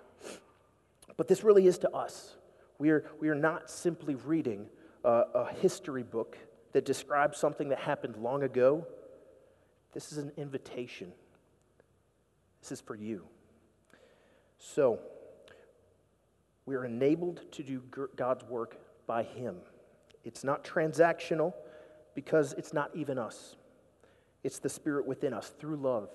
But 1.17 1.27
this 1.27 1.43
really 1.43 1.67
is 1.67 1.77
to 1.79 1.91
us. 1.91 2.35
We 2.77 2.89
are, 2.89 3.05
we 3.19 3.29
are 3.29 3.35
not 3.35 3.69
simply 3.69 4.15
reading 4.15 4.67
a, 5.03 5.23
a 5.33 5.53
history 5.53 6.03
book 6.03 6.37
that 6.73 6.85
describes 6.85 7.37
something 7.37 7.69
that 7.69 7.79
happened 7.79 8.17
long 8.17 8.43
ago. 8.43 8.85
This 9.93 10.11
is 10.11 10.17
an 10.17 10.31
invitation. 10.35 11.13
This 12.61 12.73
is 12.73 12.81
for 12.81 12.95
you. 12.95 13.23
So, 14.57 14.99
we 16.65 16.75
are 16.75 16.83
enabled 16.83 17.41
to 17.53 17.63
do 17.63 17.81
God's 18.15 18.43
work 18.45 18.77
by 19.05 19.23
Him. 19.23 19.57
It's 20.23 20.43
not 20.43 20.63
transactional 20.63 21.53
because 22.15 22.53
it's 22.53 22.73
not 22.73 22.89
even 22.95 23.19
us, 23.19 23.55
it's 24.43 24.59
the 24.59 24.69
Spirit 24.69 25.05
within 25.05 25.33
us 25.33 25.53
through 25.59 25.77
love. 25.77 26.09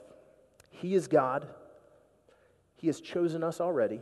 He 0.71 0.95
is 0.95 1.09
God, 1.09 1.47
He 2.77 2.89
has 2.89 3.01
chosen 3.01 3.45
us 3.45 3.61
already, 3.61 4.01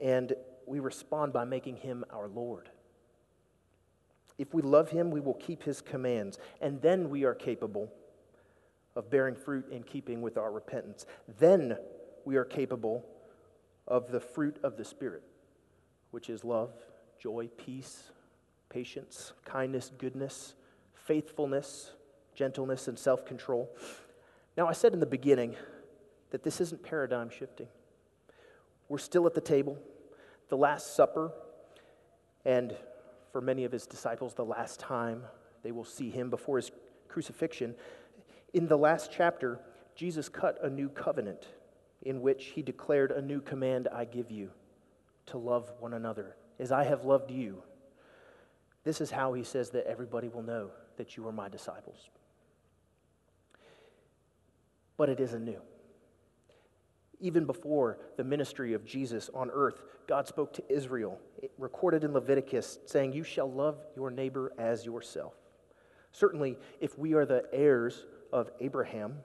and 0.00 0.32
we 0.66 0.80
respond 0.80 1.32
by 1.32 1.44
making 1.44 1.76
Him 1.76 2.04
our 2.10 2.28
Lord. 2.28 2.68
If 4.38 4.54
we 4.54 4.62
love 4.62 4.90
him, 4.90 5.10
we 5.10 5.20
will 5.20 5.34
keep 5.34 5.64
his 5.64 5.80
commands, 5.80 6.38
and 6.60 6.80
then 6.80 7.10
we 7.10 7.24
are 7.24 7.34
capable 7.34 7.92
of 8.94 9.10
bearing 9.10 9.34
fruit 9.34 9.66
in 9.70 9.82
keeping 9.82 10.22
with 10.22 10.38
our 10.38 10.52
repentance. 10.52 11.06
Then 11.38 11.76
we 12.24 12.36
are 12.36 12.44
capable 12.44 13.04
of 13.86 14.10
the 14.10 14.20
fruit 14.20 14.58
of 14.62 14.76
the 14.76 14.84
Spirit, 14.84 15.24
which 16.12 16.30
is 16.30 16.44
love, 16.44 16.70
joy, 17.20 17.48
peace, 17.56 18.04
patience, 18.68 19.32
kindness, 19.44 19.90
goodness, 19.98 20.54
faithfulness, 20.94 21.92
gentleness, 22.34 22.86
and 22.86 22.98
self 22.98 23.26
control. 23.26 23.68
Now, 24.56 24.68
I 24.68 24.72
said 24.72 24.92
in 24.92 25.00
the 25.00 25.06
beginning 25.06 25.56
that 26.30 26.44
this 26.44 26.60
isn't 26.60 26.82
paradigm 26.82 27.30
shifting. 27.30 27.68
We're 28.88 28.98
still 28.98 29.26
at 29.26 29.34
the 29.34 29.40
table, 29.40 29.78
the 30.48 30.56
Last 30.56 30.94
Supper, 30.96 31.32
and 32.44 32.74
for 33.32 33.40
many 33.40 33.64
of 33.64 33.72
his 33.72 33.86
disciples 33.86 34.34
the 34.34 34.44
last 34.44 34.80
time 34.80 35.22
they 35.62 35.72
will 35.72 35.84
see 35.84 36.10
him 36.10 36.30
before 36.30 36.56
his 36.56 36.70
crucifixion. 37.08 37.74
In 38.54 38.66
the 38.68 38.78
last 38.78 39.10
chapter, 39.12 39.60
Jesus 39.94 40.28
cut 40.28 40.58
a 40.62 40.70
new 40.70 40.88
covenant 40.88 41.46
in 42.02 42.22
which 42.22 42.46
he 42.46 42.62
declared 42.62 43.10
a 43.10 43.20
new 43.20 43.40
command 43.40 43.88
I 43.92 44.04
give 44.04 44.30
you 44.30 44.50
to 45.26 45.38
love 45.38 45.70
one 45.80 45.94
another 45.94 46.36
as 46.58 46.72
I 46.72 46.84
have 46.84 47.04
loved 47.04 47.30
you. 47.30 47.62
This 48.84 49.00
is 49.00 49.10
how 49.10 49.32
he 49.34 49.42
says 49.42 49.70
that 49.70 49.86
everybody 49.86 50.28
will 50.28 50.42
know 50.42 50.70
that 50.96 51.16
you 51.16 51.26
are 51.26 51.32
my 51.32 51.48
disciples. 51.48 52.08
But 54.96 55.08
it 55.08 55.20
isn't 55.20 55.44
new. 55.44 55.60
Even 57.20 57.44
before 57.44 57.98
the 58.16 58.24
ministry 58.24 58.74
of 58.74 58.84
Jesus 58.84 59.28
on 59.34 59.50
earth, 59.52 59.82
God 60.06 60.28
spoke 60.28 60.52
to 60.54 60.62
Israel, 60.68 61.18
recorded 61.58 62.04
in 62.04 62.12
Leviticus, 62.12 62.78
saying, 62.86 63.12
You 63.12 63.24
shall 63.24 63.50
love 63.50 63.78
your 63.96 64.10
neighbor 64.10 64.52
as 64.58 64.86
yourself. 64.86 65.34
Certainly, 66.12 66.58
if 66.80 66.98
we 66.98 67.14
are 67.14 67.26
the 67.26 67.44
heirs 67.52 68.06
of 68.32 68.50
Abraham, 68.60 69.16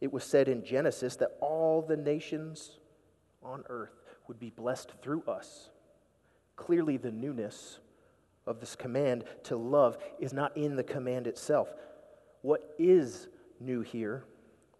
it 0.00 0.12
was 0.12 0.24
said 0.24 0.48
in 0.48 0.64
Genesis 0.64 1.16
that 1.16 1.36
all 1.40 1.82
the 1.82 1.96
nations 1.96 2.78
on 3.42 3.64
earth 3.68 4.00
would 4.28 4.38
be 4.38 4.50
blessed 4.50 4.92
through 5.02 5.22
us. 5.26 5.70
Clearly, 6.56 6.96
the 6.96 7.10
newness 7.10 7.78
of 8.46 8.60
this 8.60 8.76
command 8.76 9.24
to 9.44 9.56
love 9.56 9.98
is 10.18 10.32
not 10.32 10.56
in 10.56 10.76
the 10.76 10.84
command 10.84 11.26
itself. 11.26 11.68
What 12.42 12.74
is 12.78 13.28
new 13.60 13.80
here, 13.80 14.24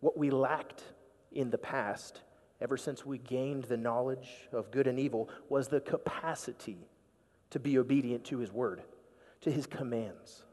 what 0.00 0.16
we 0.16 0.30
lacked 0.30 0.82
in 1.32 1.50
the 1.50 1.58
past, 1.58 2.22
ever 2.60 2.76
since 2.76 3.06
we 3.06 3.18
gained 3.18 3.64
the 3.64 3.76
knowledge 3.76 4.28
of 4.52 4.70
good 4.70 4.86
and 4.86 4.98
evil, 4.98 5.28
was 5.48 5.68
the 5.68 5.80
capacity 5.80 6.78
to 7.50 7.58
be 7.58 7.78
obedient 7.78 8.24
to 8.24 8.38
His 8.38 8.52
word, 8.52 8.82
to 9.40 9.50
His 9.50 9.66
commands. 9.66 10.44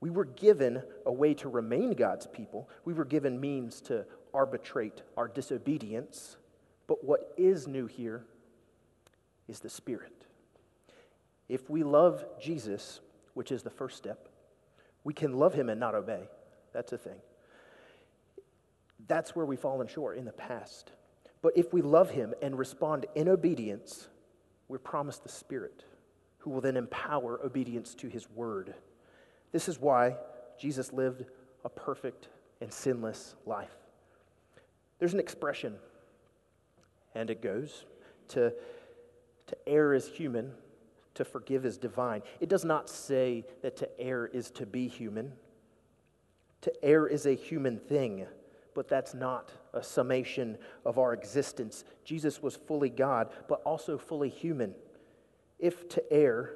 We 0.00 0.10
were 0.10 0.24
given 0.24 0.82
a 1.04 1.12
way 1.12 1.34
to 1.34 1.48
remain 1.48 1.92
God's 1.92 2.26
people, 2.26 2.68
we 2.84 2.94
were 2.94 3.04
given 3.04 3.40
means 3.40 3.80
to 3.82 4.06
arbitrate 4.32 5.02
our 5.16 5.28
disobedience. 5.28 6.36
But 6.86 7.04
what 7.04 7.34
is 7.36 7.68
new 7.68 7.86
here 7.86 8.24
is 9.46 9.60
the 9.60 9.70
Spirit. 9.70 10.26
If 11.48 11.70
we 11.70 11.84
love 11.84 12.24
Jesus, 12.40 13.00
which 13.34 13.52
is 13.52 13.62
the 13.62 13.70
first 13.70 13.96
step, 13.96 14.28
we 15.04 15.14
can 15.14 15.34
love 15.34 15.54
Him 15.54 15.68
and 15.68 15.78
not 15.78 15.94
obey. 15.94 16.28
That's 16.72 16.92
a 16.92 16.98
thing. 16.98 17.20
That's 19.06 19.34
where 19.34 19.46
we've 19.46 19.58
fallen 19.58 19.86
short 19.86 20.18
in 20.18 20.24
the 20.24 20.32
past. 20.32 20.92
But 21.42 21.56
if 21.56 21.72
we 21.72 21.82
love 21.82 22.10
him 22.10 22.34
and 22.42 22.58
respond 22.58 23.06
in 23.14 23.28
obedience, 23.28 24.08
we're 24.68 24.78
promised 24.78 25.22
the 25.22 25.30
Spirit, 25.30 25.84
who 26.38 26.50
will 26.50 26.60
then 26.60 26.76
empower 26.76 27.40
obedience 27.44 27.94
to 27.96 28.08
his 28.08 28.28
word. 28.30 28.74
This 29.52 29.68
is 29.68 29.78
why 29.78 30.16
Jesus 30.58 30.92
lived 30.92 31.24
a 31.64 31.68
perfect 31.68 32.28
and 32.60 32.72
sinless 32.72 33.34
life. 33.46 33.74
There's 34.98 35.14
an 35.14 35.20
expression, 35.20 35.76
and 37.14 37.30
it 37.30 37.42
goes 37.42 37.84
to, 38.28 38.52
to 39.46 39.56
err 39.66 39.94
is 39.94 40.06
human, 40.06 40.52
to 41.14 41.24
forgive 41.24 41.64
is 41.64 41.78
divine. 41.78 42.22
It 42.38 42.48
does 42.48 42.64
not 42.64 42.88
say 42.88 43.46
that 43.62 43.76
to 43.78 44.00
err 44.00 44.26
is 44.26 44.50
to 44.52 44.66
be 44.66 44.88
human. 44.88 45.32
To 46.62 46.84
err 46.84 47.06
is 47.06 47.26
a 47.26 47.34
human 47.34 47.78
thing 47.78 48.26
but 48.74 48.88
that's 48.88 49.14
not 49.14 49.52
a 49.72 49.82
summation 49.82 50.58
of 50.84 50.98
our 50.98 51.12
existence. 51.12 51.84
Jesus 52.04 52.42
was 52.42 52.56
fully 52.56 52.88
God, 52.88 53.30
but 53.48 53.62
also 53.64 53.98
fully 53.98 54.28
human. 54.28 54.74
If 55.58 55.88
to 55.90 56.12
err 56.12 56.54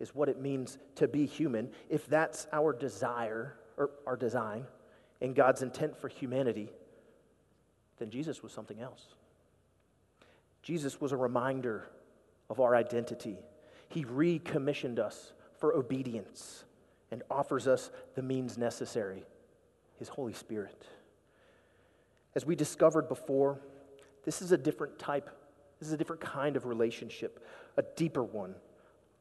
is 0.00 0.14
what 0.14 0.28
it 0.28 0.40
means 0.40 0.78
to 0.96 1.08
be 1.08 1.26
human, 1.26 1.70
if 1.88 2.06
that's 2.06 2.46
our 2.52 2.72
desire 2.72 3.56
or 3.76 3.90
our 4.06 4.16
design 4.16 4.64
and 5.20 5.34
God's 5.34 5.62
intent 5.62 5.96
for 5.96 6.08
humanity, 6.08 6.70
then 7.98 8.10
Jesus 8.10 8.42
was 8.42 8.52
something 8.52 8.80
else. 8.80 9.04
Jesus 10.62 11.00
was 11.00 11.12
a 11.12 11.16
reminder 11.16 11.88
of 12.50 12.60
our 12.60 12.74
identity. 12.74 13.38
He 13.88 14.04
recommissioned 14.04 14.98
us 14.98 15.32
for 15.58 15.74
obedience 15.74 16.64
and 17.10 17.22
offers 17.30 17.66
us 17.66 17.90
the 18.14 18.22
means 18.22 18.58
necessary 18.58 19.24
His 19.98 20.08
Holy 20.08 20.32
Spirit. 20.32 20.86
As 22.38 22.46
we 22.46 22.54
discovered 22.54 23.08
before, 23.08 23.58
this 24.24 24.42
is 24.42 24.52
a 24.52 24.56
different 24.56 24.96
type 24.96 25.28
This 25.80 25.88
is 25.88 25.92
a 25.92 25.96
different 25.96 26.22
kind 26.22 26.54
of 26.54 26.66
relationship, 26.66 27.44
a 27.76 27.82
deeper 27.96 28.22
one, 28.22 28.54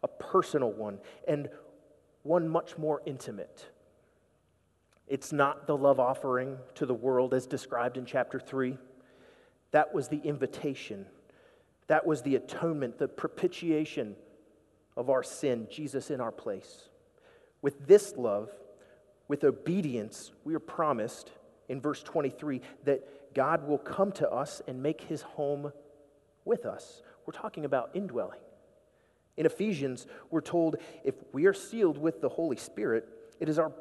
a 0.03 0.07
personal 0.07 0.71
one, 0.71 0.99
and 1.27 1.49
one 2.21 2.47
much 2.47 2.77
more 2.77 3.01
intimate. 3.07 3.65
It's 5.07 5.33
not 5.33 5.65
the 5.65 5.75
love 5.75 5.99
offering 5.99 6.57
to 6.75 6.85
the 6.85 6.93
world 6.93 7.33
as 7.33 7.47
described 7.47 7.97
in 7.97 8.05
chapter 8.05 8.39
3. 8.39 8.77
That 9.71 9.95
was 9.95 10.09
the 10.09 10.19
invitation. 10.19 11.07
That 11.87 12.05
was 12.05 12.21
the 12.21 12.35
atonement, 12.35 12.99
the 12.99 13.07
propitiation 13.07 14.15
of 14.95 15.09
our 15.09 15.23
sin, 15.23 15.67
Jesus 15.71 16.11
in 16.11 16.21
our 16.21 16.31
place. 16.31 16.89
With 17.63 17.87
this 17.87 18.15
love, 18.15 18.51
with 19.27 19.43
obedience, 19.43 20.33
we 20.43 20.53
are 20.53 20.59
promised 20.59 21.31
in 21.69 21.81
verse 21.81 22.03
23 22.03 22.61
that 22.85 23.33
God 23.33 23.67
will 23.67 23.77
come 23.77 24.11
to 24.13 24.29
us 24.29 24.61
and 24.67 24.81
make 24.81 25.01
his 25.01 25.21
home 25.21 25.71
with 26.45 26.65
us. 26.65 27.01
We're 27.25 27.33
talking 27.33 27.65
about 27.65 27.91
indwelling. 27.93 28.39
In 29.35 29.45
Ephesians, 29.45 30.07
we're 30.31 30.41
told 30.41 30.77
if 31.03 31.15
we 31.31 31.45
are 31.45 31.53
sealed 31.53 31.97
with 31.97 32.21
the 32.21 32.29
Holy 32.29 32.57
Spirit, 32.57 33.07
it 33.39 33.49
is, 33.49 33.59
our, 33.59 33.71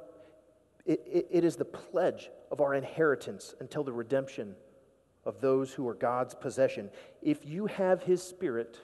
it, 0.85 1.01
it, 1.07 1.29
it 1.31 1.45
is 1.45 1.57
the 1.57 1.65
pledge 1.65 2.31
of 2.51 2.61
our 2.61 2.75
inheritance 2.75 3.55
until 3.61 3.83
the 3.83 3.93
redemption 3.93 4.55
of 5.25 5.41
those 5.41 5.73
who 5.73 5.89
are 5.89 5.95
God's 5.95 6.35
possession. 6.35 6.91
If 7.23 7.47
you 7.47 7.67
have 7.67 8.03
His 8.03 8.23
Spirit, 8.23 8.79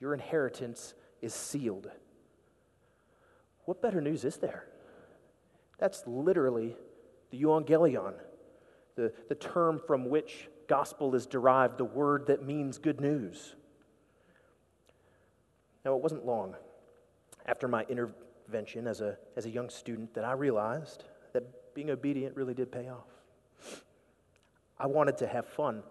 your 0.00 0.14
inheritance 0.14 0.94
is 1.20 1.34
sealed. 1.34 1.90
What 3.64 3.82
better 3.82 4.00
news 4.00 4.24
is 4.24 4.36
there? 4.36 4.64
That's 5.78 6.02
literally 6.06 6.76
the 7.30 7.42
euangelion, 7.42 8.14
the, 8.94 9.12
the 9.28 9.34
term 9.34 9.80
from 9.86 10.08
which 10.08 10.48
gospel 10.68 11.14
is 11.14 11.26
derived, 11.26 11.78
the 11.78 11.84
word 11.84 12.26
that 12.26 12.44
means 12.44 12.78
good 12.78 13.00
news. 13.00 13.54
Now, 15.84 15.94
it 15.94 16.02
wasn't 16.02 16.26
long 16.26 16.56
after 17.46 17.68
my 17.68 17.84
intervention 17.84 18.86
as 18.86 19.00
a, 19.00 19.16
as 19.36 19.46
a 19.46 19.50
young 19.50 19.70
student 19.70 20.14
that 20.14 20.24
I 20.24 20.32
realized 20.32 21.04
that 21.32 21.74
being 21.74 21.90
obedient 21.90 22.34
really 22.34 22.54
did 22.54 22.72
pay 22.72 22.88
off. 22.88 23.84
I 24.78 24.86
wanted 24.86 25.16
to 25.18 25.26
have 25.26 25.46
fun, 25.46 25.82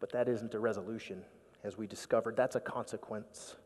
but 0.00 0.12
that 0.12 0.28
isn't 0.28 0.54
a 0.54 0.58
resolution, 0.58 1.22
as 1.62 1.76
we 1.76 1.86
discovered. 1.86 2.36
That's 2.36 2.56
a 2.56 2.60
consequence. 2.60 3.56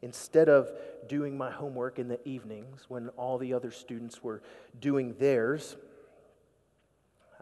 Instead 0.00 0.48
of 0.48 0.72
doing 1.06 1.36
my 1.36 1.50
homework 1.50 1.98
in 1.98 2.08
the 2.08 2.18
evenings 2.26 2.86
when 2.88 3.08
all 3.10 3.38
the 3.38 3.52
other 3.52 3.70
students 3.70 4.22
were 4.22 4.42
doing 4.80 5.14
theirs, 5.18 5.76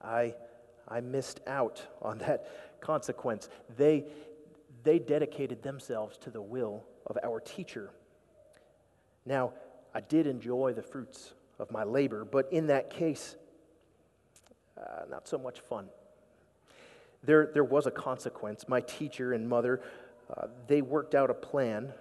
I, 0.02 0.34
I 0.88 1.00
missed 1.00 1.40
out 1.46 1.82
on 2.02 2.18
that 2.18 2.48
consequence. 2.80 3.48
They, 3.76 4.04
they 4.82 4.98
dedicated 4.98 5.62
themselves 5.62 6.16
to 6.18 6.30
the 6.30 6.42
will 6.42 6.84
of 7.06 7.18
our 7.22 7.40
teacher. 7.40 7.90
Now, 9.26 9.52
I 9.94 10.00
did 10.00 10.26
enjoy 10.26 10.72
the 10.72 10.82
fruits 10.82 11.34
of 11.58 11.70
my 11.70 11.84
labor, 11.84 12.24
but 12.24 12.52
in 12.52 12.68
that 12.68 12.90
case, 12.90 13.36
uh, 14.78 15.02
not 15.10 15.28
so 15.28 15.36
much 15.36 15.60
fun. 15.60 15.88
There, 17.22 17.50
there 17.52 17.64
was 17.64 17.86
a 17.86 17.90
consequence. 17.90 18.66
My 18.66 18.80
teacher 18.80 19.34
and 19.34 19.48
mother, 19.48 19.82
uh, 20.34 20.46
they 20.68 20.80
worked 20.80 21.14
out 21.14 21.28
a 21.28 21.34
plan 21.34 21.92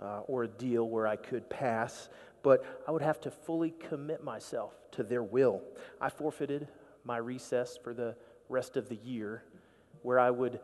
uh, 0.00 0.20
or 0.20 0.44
a 0.44 0.48
deal 0.48 0.88
where 0.88 1.06
I 1.06 1.16
could 1.16 1.50
pass, 1.50 2.08
but 2.42 2.64
I 2.86 2.92
would 2.92 3.02
have 3.02 3.20
to 3.22 3.30
fully 3.30 3.74
commit 3.88 4.22
myself 4.22 4.74
to 4.92 5.02
their 5.02 5.22
will. 5.22 5.62
I 6.00 6.10
forfeited 6.10 6.68
my 7.08 7.16
recess 7.16 7.78
for 7.82 7.94
the 7.94 8.14
rest 8.50 8.76
of 8.76 8.90
the 8.90 8.96
year, 8.96 9.42
where 10.02 10.20
I 10.20 10.30
would 10.30 10.60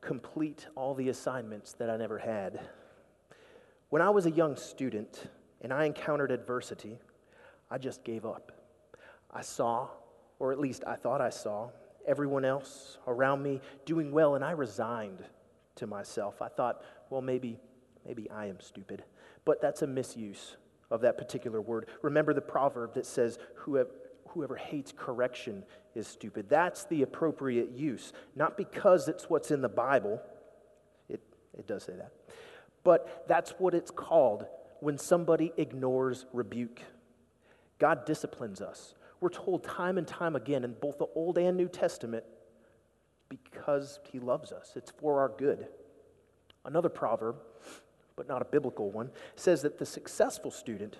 complete 0.00 0.68
all 0.76 0.94
the 0.94 1.08
assignments 1.08 1.72
that 1.72 1.90
I 1.90 1.96
never 1.96 2.18
had. 2.18 2.60
When 3.90 4.00
I 4.00 4.08
was 4.10 4.24
a 4.24 4.30
young 4.30 4.56
student 4.56 5.26
and 5.60 5.72
I 5.72 5.84
encountered 5.84 6.30
adversity, 6.30 6.98
I 7.68 7.78
just 7.78 8.04
gave 8.04 8.24
up. 8.24 8.52
I 9.28 9.42
saw, 9.42 9.88
or 10.38 10.52
at 10.52 10.60
least 10.60 10.84
I 10.86 10.94
thought 10.94 11.20
I 11.20 11.30
saw, 11.30 11.70
everyone 12.06 12.44
else 12.44 12.98
around 13.08 13.42
me 13.42 13.60
doing 13.84 14.12
well, 14.12 14.36
and 14.36 14.44
I 14.44 14.52
resigned 14.52 15.24
to 15.76 15.88
myself. 15.88 16.40
I 16.40 16.48
thought, 16.48 16.84
well, 17.10 17.22
maybe, 17.22 17.58
maybe 18.06 18.30
I 18.30 18.46
am 18.46 18.60
stupid. 18.60 19.02
But 19.44 19.60
that's 19.60 19.82
a 19.82 19.86
misuse 19.88 20.56
of 20.92 21.00
that 21.00 21.18
particular 21.18 21.60
word. 21.60 21.88
Remember 22.02 22.34
the 22.34 22.40
proverb 22.40 22.94
that 22.94 23.06
says, 23.06 23.38
whoever, 23.54 23.90
whoever 24.32 24.56
hates 24.56 24.92
correction 24.96 25.64
is 25.94 26.06
stupid. 26.06 26.48
That's 26.48 26.84
the 26.84 27.02
appropriate 27.02 27.70
use, 27.72 28.12
not 28.34 28.56
because 28.56 29.08
it's 29.08 29.28
what's 29.28 29.50
in 29.50 29.60
the 29.60 29.68
Bible. 29.68 30.20
It, 31.08 31.20
it 31.56 31.66
does 31.66 31.84
say 31.84 31.94
that. 31.94 32.12
But 32.84 33.24
that's 33.28 33.50
what 33.58 33.74
it's 33.74 33.90
called 33.90 34.46
when 34.80 34.98
somebody 34.98 35.52
ignores 35.56 36.26
rebuke. 36.32 36.80
God 37.78 38.04
disciplines 38.04 38.60
us. 38.60 38.94
We're 39.20 39.28
told 39.28 39.62
time 39.62 39.98
and 39.98 40.06
time 40.06 40.34
again 40.34 40.64
in 40.64 40.74
both 40.80 40.98
the 40.98 41.06
Old 41.14 41.38
and 41.38 41.56
New 41.56 41.68
Testament 41.68 42.24
because 43.28 44.00
he 44.10 44.18
loves 44.18 44.52
us, 44.52 44.72
it's 44.76 44.90
for 44.90 45.20
our 45.20 45.28
good. 45.28 45.68
Another 46.64 46.88
proverb, 46.88 47.36
but 48.16 48.28
not 48.28 48.42
a 48.42 48.44
biblical 48.44 48.90
one, 48.90 49.10
says 49.36 49.62
that 49.62 49.78
the 49.78 49.86
successful 49.86 50.50
student 50.50 50.96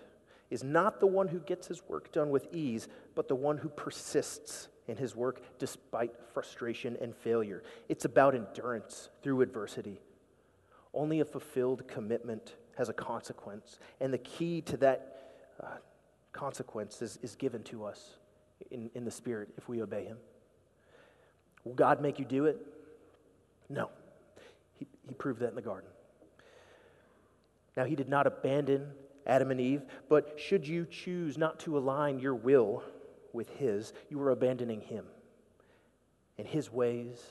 is 0.53 0.63
not 0.63 1.01
the 1.01 1.07
one 1.07 1.29
who 1.29 1.39
gets 1.41 1.67
his 1.67 1.83
work 1.89 2.13
done 2.13 2.29
with 2.29 2.47
ease, 2.53 2.87
but 3.15 3.27
the 3.27 3.35
one 3.35 3.57
who 3.57 3.71
persists 3.71 4.69
in 4.87 4.97
his 4.99 5.17
work 5.17 5.41
despite 5.59 6.13
frustration 6.35 6.97
and 7.01 7.17
failure. 7.17 7.63
It's 7.89 8.05
about 8.05 8.35
endurance 8.35 9.09
through 9.23 9.41
adversity. 9.41 9.99
Only 10.93 11.21
a 11.21 11.25
fulfilled 11.25 11.89
commitment 11.89 12.57
has 12.77 12.91
a 12.91 12.93
consequence, 12.93 13.79
and 14.01 14.13
the 14.13 14.19
key 14.19 14.61
to 14.63 14.77
that 14.79 15.33
uh, 15.63 15.67
consequence 16.33 17.01
is, 17.01 17.19
is 17.23 17.35
given 17.35 17.63
to 17.65 17.85
us 17.85 18.19
in, 18.71 18.91
in 18.95 19.05
the 19.07 19.11
Spirit 19.11 19.49
if 19.57 19.69
we 19.71 19.83
obey 19.83 20.05
Him. 20.05 20.19
Will 21.65 21.75
God 21.75 22.03
make 22.03 22.19
you 22.19 22.25
do 22.27 22.45
it? 22.45 22.59
No. 23.71 23.89
He, 24.79 24.87
he 25.09 25.15
proved 25.15 25.41
that 25.41 25.49
in 25.49 25.55
the 25.55 25.63
garden. 25.63 25.89
Now, 27.75 27.85
He 27.85 27.95
did 27.95 28.09
not 28.09 28.27
abandon 28.27 28.91
Adam 29.27 29.51
and 29.51 29.61
Eve, 29.61 29.83
but 30.09 30.39
should 30.39 30.67
you 30.67 30.87
choose 30.87 31.39
not 31.39 31.61
to 31.61 31.79
align 31.79 32.19
your 32.19 32.35
will 32.35 32.83
with 33.33 33.49
His, 33.51 33.93
you 34.11 34.21
are 34.21 34.31
abandoning 34.31 34.81
Him 34.81 35.05
and 36.39 36.47
His 36.47 36.73
ways 36.73 37.23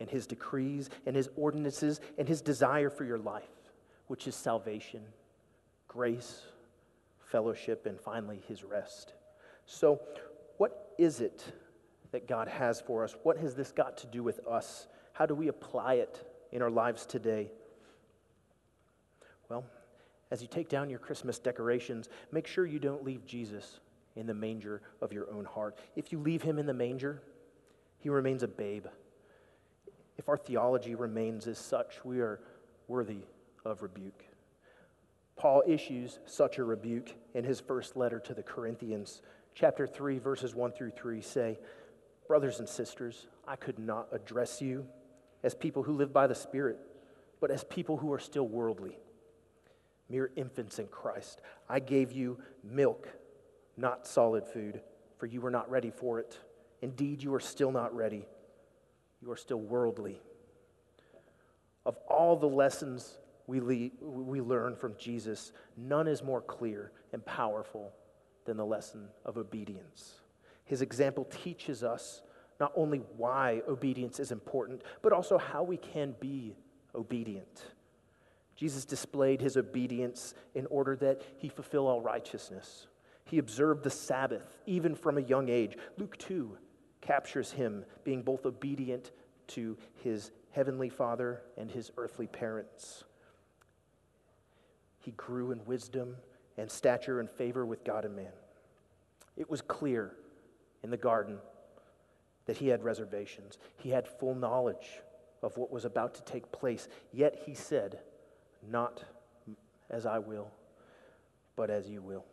and 0.00 0.08
His 0.08 0.26
decrees 0.26 0.90
and 1.06 1.14
His 1.16 1.28
ordinances 1.36 2.00
and 2.18 2.28
His 2.28 2.40
desire 2.40 2.90
for 2.90 3.04
your 3.04 3.18
life, 3.18 3.42
which 4.06 4.26
is 4.26 4.34
salvation, 4.34 5.02
grace, 5.86 6.42
fellowship, 7.18 7.86
and 7.86 8.00
finally 8.00 8.40
His 8.48 8.64
rest. 8.64 9.14
So, 9.66 10.00
what 10.56 10.94
is 10.98 11.20
it 11.20 11.44
that 12.10 12.26
God 12.26 12.48
has 12.48 12.80
for 12.80 13.04
us? 13.04 13.14
What 13.22 13.36
has 13.38 13.54
this 13.54 13.70
got 13.70 13.98
to 13.98 14.06
do 14.06 14.22
with 14.22 14.40
us? 14.46 14.86
How 15.12 15.26
do 15.26 15.34
we 15.34 15.48
apply 15.48 15.94
it 15.94 16.26
in 16.52 16.62
our 16.62 16.70
lives 16.70 17.04
today? 17.04 17.50
As 20.30 20.42
you 20.42 20.48
take 20.48 20.68
down 20.68 20.90
your 20.90 20.98
Christmas 20.98 21.38
decorations, 21.38 22.08
make 22.32 22.46
sure 22.46 22.66
you 22.66 22.78
don't 22.78 23.04
leave 23.04 23.24
Jesus 23.24 23.80
in 24.14 24.26
the 24.26 24.34
manger 24.34 24.82
of 25.00 25.12
your 25.12 25.30
own 25.30 25.44
heart. 25.44 25.78
If 25.96 26.12
you 26.12 26.18
leave 26.18 26.42
him 26.42 26.58
in 26.58 26.66
the 26.66 26.74
manger, 26.74 27.22
he 27.98 28.10
remains 28.10 28.42
a 28.42 28.48
babe. 28.48 28.86
If 30.18 30.28
our 30.28 30.36
theology 30.36 30.94
remains 30.94 31.46
as 31.46 31.58
such, 31.58 32.04
we 32.04 32.20
are 32.20 32.40
worthy 32.88 33.20
of 33.64 33.82
rebuke. 33.82 34.24
Paul 35.36 35.62
issues 35.66 36.18
such 36.26 36.58
a 36.58 36.64
rebuke 36.64 37.14
in 37.34 37.44
his 37.44 37.60
first 37.60 37.96
letter 37.96 38.18
to 38.20 38.34
the 38.34 38.42
Corinthians. 38.42 39.22
Chapter 39.54 39.86
3, 39.86 40.18
verses 40.18 40.54
1 40.54 40.72
through 40.72 40.90
3 40.90 41.22
say, 41.22 41.58
Brothers 42.26 42.58
and 42.58 42.68
sisters, 42.68 43.28
I 43.46 43.56
could 43.56 43.78
not 43.78 44.08
address 44.12 44.60
you 44.60 44.86
as 45.42 45.54
people 45.54 45.84
who 45.84 45.92
live 45.92 46.12
by 46.12 46.26
the 46.26 46.34
Spirit, 46.34 46.78
but 47.40 47.50
as 47.50 47.64
people 47.64 47.96
who 47.96 48.12
are 48.12 48.18
still 48.18 48.48
worldly 48.48 48.98
mere 50.08 50.30
infants 50.36 50.78
in 50.78 50.86
Christ. 50.86 51.40
I 51.68 51.80
gave 51.80 52.12
you 52.12 52.38
milk, 52.62 53.08
not 53.76 54.06
solid 54.06 54.46
food, 54.46 54.80
for 55.18 55.26
you 55.26 55.40
were 55.40 55.50
not 55.50 55.70
ready 55.70 55.90
for 55.90 56.18
it. 56.18 56.38
Indeed, 56.82 57.22
you 57.22 57.34
are 57.34 57.40
still 57.40 57.72
not 57.72 57.94
ready. 57.94 58.26
You 59.20 59.30
are 59.30 59.36
still 59.36 59.60
worldly. 59.60 60.20
Of 61.84 61.96
all 62.08 62.36
the 62.36 62.48
lessons 62.48 63.18
we, 63.46 63.60
le- 63.60 63.90
we 64.00 64.40
learn 64.40 64.76
from 64.76 64.94
Jesus, 64.98 65.52
none 65.76 66.06
is 66.06 66.22
more 66.22 66.40
clear 66.40 66.92
and 67.12 67.24
powerful 67.24 67.92
than 68.44 68.56
the 68.56 68.66
lesson 68.66 69.08
of 69.24 69.36
obedience. 69.38 70.20
His 70.64 70.82
example 70.82 71.24
teaches 71.24 71.82
us 71.82 72.22
not 72.60 72.72
only 72.76 73.02
why 73.16 73.62
obedience 73.68 74.20
is 74.20 74.32
important, 74.32 74.82
but 75.02 75.12
also 75.12 75.38
how 75.38 75.62
we 75.62 75.76
can 75.76 76.14
be 76.20 76.56
obedient. 76.94 77.64
Jesus 78.58 78.84
displayed 78.84 79.40
his 79.40 79.56
obedience 79.56 80.34
in 80.56 80.66
order 80.66 80.96
that 80.96 81.22
he 81.36 81.48
fulfill 81.48 81.86
all 81.86 82.00
righteousness. 82.00 82.88
He 83.24 83.38
observed 83.38 83.84
the 83.84 83.90
Sabbath 83.90 84.58
even 84.66 84.96
from 84.96 85.16
a 85.16 85.22
young 85.22 85.48
age. 85.48 85.76
Luke 85.96 86.18
2 86.18 86.58
captures 87.00 87.52
him 87.52 87.84
being 88.02 88.20
both 88.20 88.44
obedient 88.44 89.12
to 89.46 89.78
his 90.02 90.32
heavenly 90.50 90.88
father 90.88 91.42
and 91.56 91.70
his 91.70 91.92
earthly 91.96 92.26
parents. 92.26 93.04
He 94.98 95.12
grew 95.12 95.52
in 95.52 95.64
wisdom 95.64 96.16
and 96.56 96.68
stature 96.68 97.20
and 97.20 97.30
favor 97.30 97.64
with 97.64 97.84
God 97.84 98.04
and 98.04 98.16
man. 98.16 98.32
It 99.36 99.48
was 99.48 99.60
clear 99.60 100.16
in 100.82 100.90
the 100.90 100.96
garden 100.96 101.38
that 102.46 102.56
he 102.56 102.66
had 102.66 102.82
reservations. 102.82 103.56
He 103.76 103.90
had 103.90 104.08
full 104.08 104.34
knowledge 104.34 105.00
of 105.44 105.56
what 105.56 105.70
was 105.70 105.84
about 105.84 106.16
to 106.16 106.22
take 106.22 106.50
place, 106.50 106.88
yet 107.12 107.44
he 107.46 107.54
said, 107.54 108.00
Not 108.66 109.04
as 109.90 110.06
I 110.06 110.18
will, 110.18 110.50
but 111.56 111.70
as 111.70 111.88
you 111.88 112.02
will. 112.02 112.24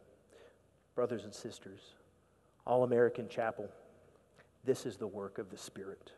Brothers 0.96 1.24
and 1.24 1.34
sisters, 1.34 1.82
All 2.66 2.84
American 2.84 3.28
Chapel, 3.28 3.70
this 4.64 4.86
is 4.86 4.98
the 4.98 5.08
work 5.08 5.38
of 5.38 5.50
the 5.50 5.58
Spirit. 5.58 6.12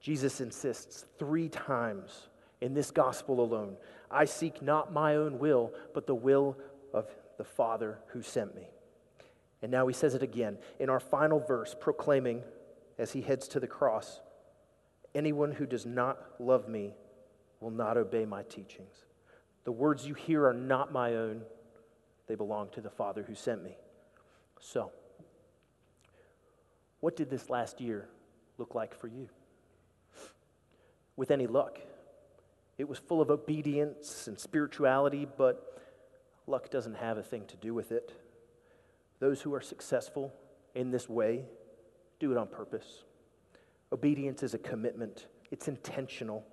Jesus 0.00 0.40
insists 0.40 1.06
three 1.18 1.48
times 1.48 2.28
in 2.60 2.74
this 2.74 2.90
gospel 2.90 3.40
alone 3.40 3.76
I 4.10 4.24
seek 4.24 4.60
not 4.60 4.92
my 4.92 5.16
own 5.16 5.38
will, 5.38 5.72
but 5.94 6.06
the 6.06 6.14
will 6.14 6.56
of 6.92 7.06
the 7.38 7.44
Father 7.44 7.98
who 8.08 8.22
sent 8.22 8.54
me. 8.54 8.68
And 9.62 9.70
now 9.70 9.86
he 9.86 9.94
says 9.94 10.14
it 10.14 10.22
again 10.22 10.58
in 10.80 10.90
our 10.90 11.00
final 11.00 11.38
verse, 11.38 11.74
proclaiming 11.78 12.42
as 12.98 13.12
he 13.12 13.22
heads 13.22 13.48
to 13.48 13.60
the 13.60 13.66
cross 13.66 14.20
anyone 15.14 15.52
who 15.52 15.66
does 15.66 15.86
not 15.86 16.18
love 16.38 16.68
me 16.68 16.94
will 17.60 17.70
not 17.70 17.96
obey 17.96 18.24
my 18.24 18.42
teachings. 18.44 19.04
The 19.64 19.72
words 19.72 20.06
you 20.06 20.14
hear 20.14 20.46
are 20.46 20.54
not 20.54 20.92
my 20.92 21.14
own, 21.14 21.42
they 22.26 22.34
belong 22.34 22.68
to 22.70 22.80
the 22.80 22.90
Father 22.90 23.22
who 23.22 23.34
sent 23.34 23.62
me. 23.62 23.76
So, 24.60 24.90
what 27.00 27.16
did 27.16 27.30
this 27.30 27.50
last 27.50 27.80
year 27.80 28.08
look 28.58 28.74
like 28.74 28.94
for 28.94 29.08
you? 29.08 29.28
With 31.16 31.30
any 31.30 31.46
luck, 31.46 31.78
it 32.78 32.88
was 32.88 32.98
full 32.98 33.20
of 33.20 33.30
obedience 33.30 34.26
and 34.26 34.38
spirituality, 34.38 35.26
but 35.36 35.80
luck 36.46 36.70
doesn't 36.70 36.94
have 36.94 37.18
a 37.18 37.22
thing 37.22 37.44
to 37.46 37.56
do 37.56 37.74
with 37.74 37.92
it. 37.92 38.12
Those 39.20 39.40
who 39.40 39.54
are 39.54 39.60
successful 39.60 40.32
in 40.74 40.90
this 40.90 41.08
way 41.08 41.44
do 42.18 42.32
it 42.32 42.38
on 42.38 42.46
purpose. 42.46 43.04
Obedience 43.92 44.42
is 44.42 44.54
a 44.54 44.58
commitment, 44.58 45.26
it's 45.50 45.68
intentional. 45.68 46.44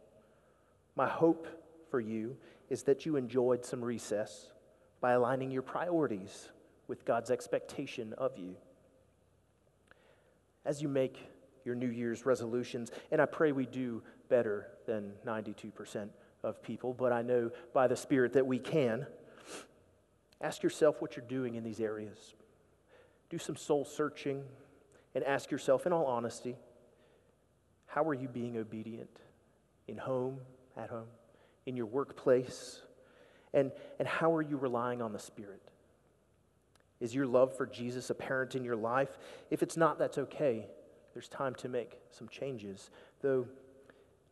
My 0.96 1.08
hope 1.08 1.48
for 1.90 2.00
you 2.00 2.36
is 2.70 2.84
that 2.84 3.06
you 3.06 3.16
enjoyed 3.16 3.66
some 3.66 3.84
recess 3.84 4.50
by 5.02 5.14
aligning 5.14 5.52
your 5.52 5.62
priorities 5.62 6.50
with 6.88 7.06
God's 7.06 7.32
expectation 7.32 8.14
of 8.14 8.38
you. 8.38 8.56
As 10.66 10.82
you 10.82 10.88
make 10.88 11.18
your 11.66 11.76
New 11.76 11.90
Year's 11.90 12.26
resolutions, 12.26 12.92
and 13.12 13.22
I 13.22 13.26
pray 13.26 13.52
we 13.52 13.66
do 13.66 14.04
better 14.28 14.68
than 14.86 15.14
92% 15.26 16.10
of 16.44 16.62
people, 16.62 16.94
but 16.94 17.12
I 17.12 17.22
know 17.22 17.52
by 17.74 17.88
the 17.88 17.96
Spirit 17.96 18.34
that 18.34 18.46
we 18.46 18.60
can. 18.60 19.06
Ask 20.42 20.64
yourself 20.64 21.02
what 21.02 21.16
you're 21.16 21.26
doing 21.26 21.56
in 21.56 21.64
these 21.64 21.82
areas. 21.82 22.36
Do 23.30 23.38
some 23.38 23.56
soul 23.56 23.84
searching 23.84 24.44
and 25.16 25.24
ask 25.24 25.52
yourself, 25.52 25.86
in 25.86 25.94
all 25.94 26.06
honesty, 26.06 26.56
how 27.88 28.08
are 28.08 28.14
you 28.14 28.28
being 28.28 28.58
obedient 28.58 29.10
in 29.88 29.98
home, 29.98 30.40
at 30.78 30.90
home, 30.90 31.08
in 31.70 31.78
your 31.78 31.86
workplace? 31.86 32.82
And, 33.54 33.72
and 34.00 34.08
how 34.08 34.34
are 34.36 34.42
you 34.42 34.58
relying 34.58 35.02
on 35.02 35.14
the 35.14 35.20
Spirit? 35.20 35.62
Is 37.00 37.16
your 37.16 37.28
love 37.28 37.56
for 37.56 37.66
Jesus 37.66 38.10
apparent 38.10 38.56
in 38.56 38.64
your 38.64 38.76
life? 38.76 39.18
If 39.52 39.64
it's 39.64 39.78
not, 39.78 40.00
that's 40.00 40.18
okay. 40.18 40.66
There's 41.14 41.30
time 41.30 41.56
to 41.56 41.70
make 41.70 41.98
some 42.12 42.28
changes. 42.28 42.90
Though 43.22 43.48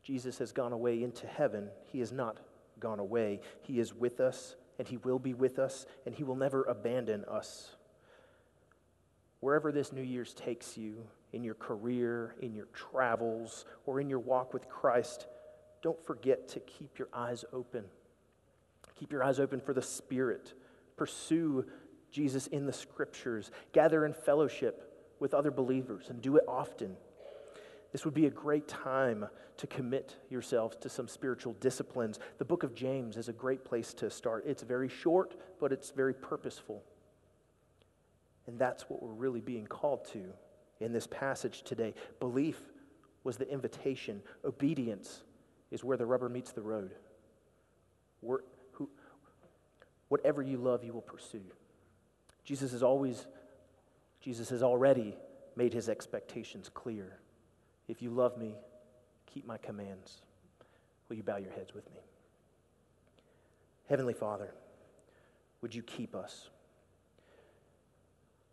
Jesus 0.04 0.40
has 0.40 0.52
gone 0.52 0.74
away 0.74 1.04
into 1.04 1.28
heaven, 1.28 1.70
he 1.86 2.00
has 2.00 2.12
not 2.12 2.40
gone 2.80 3.00
away. 3.00 3.40
He 3.62 3.80
is 3.80 3.94
with 3.94 4.20
us, 4.20 4.56
and 4.80 4.88
he 4.88 4.98
will 4.98 5.20
be 5.20 5.34
with 5.34 5.60
us, 5.60 5.86
and 6.06 6.14
he 6.14 6.24
will 6.24 6.36
never 6.36 6.64
abandon 6.64 7.24
us. 7.26 7.76
Wherever 9.40 9.72
this 9.72 9.94
New 9.94 10.02
Year's 10.02 10.34
takes 10.34 10.76
you, 10.76 11.06
in 11.34 11.44
your 11.44 11.56
career, 11.56 12.36
in 12.42 12.56
your 12.56 12.68
travels, 12.74 13.66
or 13.86 14.00
in 14.02 14.10
your 14.10 14.20
walk 14.20 14.54
with 14.54 14.68
Christ, 14.68 15.28
don't 15.82 16.04
forget 16.06 16.48
to 16.50 16.60
keep 16.62 16.98
your 16.98 17.10
eyes 17.14 17.46
open. 17.54 17.86
Keep 18.96 19.12
your 19.12 19.24
eyes 19.24 19.40
open 19.40 19.62
for 19.62 19.74
the 19.74 19.82
Spirit. 19.82 20.54
Pursue 20.96 21.66
Jesus 22.12 22.48
in 22.48 22.66
the 22.66 22.74
Scriptures. 22.74 23.52
Gather 23.74 24.06
in 24.06 24.14
fellowship 24.14 25.16
with 25.20 25.34
other 25.34 25.52
believers 25.52 26.10
and 26.10 26.22
do 26.22 26.38
it 26.38 26.44
often. 26.48 26.96
This 27.92 28.06
would 28.06 28.14
be 28.14 28.26
a 28.26 28.32
great 28.32 28.68
time 28.68 29.28
to 29.58 29.68
commit 29.68 30.16
yourselves 30.30 30.76
to 30.78 30.90
some 30.90 31.08
spiritual 31.08 31.54
disciplines. 31.60 32.20
The 32.38 32.46
book 32.46 32.64
of 32.64 32.76
James 32.76 33.18
is 33.18 33.30
a 33.30 33.34
great 33.34 33.64
place 33.66 33.94
to 33.96 34.10
start. 34.10 34.44
It's 34.46 34.64
very 34.64 34.90
short, 34.90 35.36
but 35.60 35.72
it's 35.72 35.92
very 35.92 36.14
purposeful. 36.14 36.84
And 38.46 38.60
that's 38.60 38.90
what 38.90 39.02
we're 39.02 39.14
really 39.14 39.42
being 39.42 39.66
called 39.66 40.06
to 40.14 40.34
in 40.80 40.94
this 40.94 41.08
passage 41.08 41.64
today. 41.64 41.94
Belief 42.20 42.60
was 43.24 43.38
the 43.38 43.50
invitation, 43.50 44.22
obedience 44.46 45.24
is 45.72 45.84
where 45.84 45.98
the 45.98 46.06
rubber 46.06 46.30
meets 46.30 46.52
the 46.52 46.62
road. 46.62 46.92
Who, 48.22 48.90
whatever 50.08 50.42
you 50.42 50.58
love, 50.58 50.84
you 50.84 50.94
will 50.94 51.02
pursue. 51.02 51.44
Jesus 52.44 52.72
has 52.72 52.84
always, 52.84 53.28
Jesus 54.22 54.50
has 54.50 54.64
already 54.64 55.18
made 55.56 55.74
his 55.74 55.90
expectations 55.90 56.70
clear. 56.74 57.20
If 57.88 58.02
you 58.02 58.10
love 58.10 58.38
me, 58.38 58.56
keep 59.26 59.46
my 59.46 59.58
commands. 59.58 60.22
Will 61.10 61.18
you 61.18 61.24
bow 61.24 61.38
your 61.38 61.52
heads 61.52 61.74
with 61.74 61.90
me? 61.94 62.02
Heavenly 63.90 64.14
Father, 64.14 64.54
would 65.62 65.74
you 65.74 65.82
keep 65.82 66.16
us? 66.16 66.50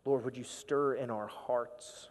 Lord, 0.05 0.23
would 0.23 0.37
you 0.37 0.43
stir 0.43 0.93
in 0.93 1.09
our 1.09 1.27
hearts? 1.27 2.09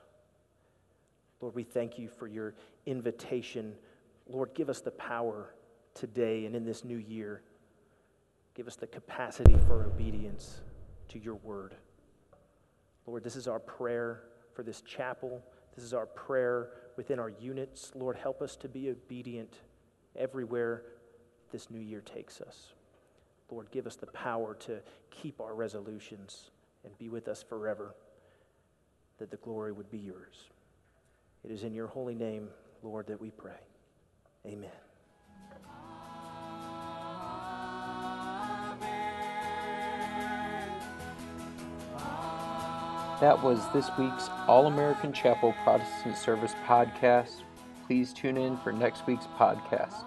Lord, 1.41 1.55
we 1.55 1.63
thank 1.63 1.99
you 1.99 2.09
for 2.09 2.27
your 2.27 2.55
invitation. 2.87 3.75
Lord, 4.29 4.55
give 4.55 4.69
us 4.69 4.81
the 4.81 4.91
power 4.91 5.55
today 5.95 6.47
and 6.47 6.57
in 6.57 6.65
this 6.65 6.85
new 6.85 6.97
year. 6.97 7.43
Give 8.55 8.67
us 8.67 8.77
the 8.77 8.87
capacity 8.87 9.57
for 9.67 9.85
obedience 9.85 10.61
to 11.09 11.19
your 11.19 11.35
word. 11.37 11.75
Lord, 13.07 13.23
this 13.23 13.37
is 13.37 13.49
our 13.49 13.61
prayer 13.61 14.23
for 14.55 14.63
this 14.63 14.81
chapel. 14.81 15.43
This 15.75 15.85
is 15.85 15.93
our 15.93 16.07
prayer 16.07 16.71
within 16.97 17.19
our 17.19 17.29
units. 17.29 17.93
Lord, 17.95 18.17
help 18.17 18.41
us 18.41 18.57
to 18.57 18.69
be 18.69 18.91
obedient 18.91 19.59
everywhere 20.17 20.83
this 21.53 21.71
new 21.71 21.81
year 21.81 22.01
takes 22.01 22.41
us. 22.41 22.73
Lord, 23.51 23.71
give 23.71 23.87
us 23.87 23.97
the 23.97 24.07
power 24.07 24.55
to 24.61 24.81
keep 25.11 25.41
our 25.41 25.55
resolutions 25.55 26.51
and 26.85 26.97
be 26.99 27.09
with 27.09 27.29
us 27.29 27.43
forever, 27.43 27.95
that 29.19 29.31
the 29.31 29.37
glory 29.39 29.73
would 29.73 29.91
be 29.91 29.99
yours. 29.99 30.49
It 31.45 31.51
is 31.51 31.63
in 31.63 31.75
your 31.75 31.87
holy 31.89 32.15
name, 32.15 32.49
Lord, 32.83 33.07
that 33.09 33.21
we 33.21 33.31
pray. 33.31 33.61
Amen. 34.47 34.71
That 43.21 43.43
was 43.43 43.61
this 43.73 43.89
week's 43.99 44.29
All 44.47 44.67
American 44.67 45.13
Chapel 45.13 45.55
Protestant 45.65 46.19
Service 46.19 46.55
podcast. 46.67 47.43
Please 47.87 48.13
tune 48.13 48.37
in 48.37 48.59
for 48.59 48.73
next 48.73 49.07
week's 49.07 49.27
podcast. 49.39 50.05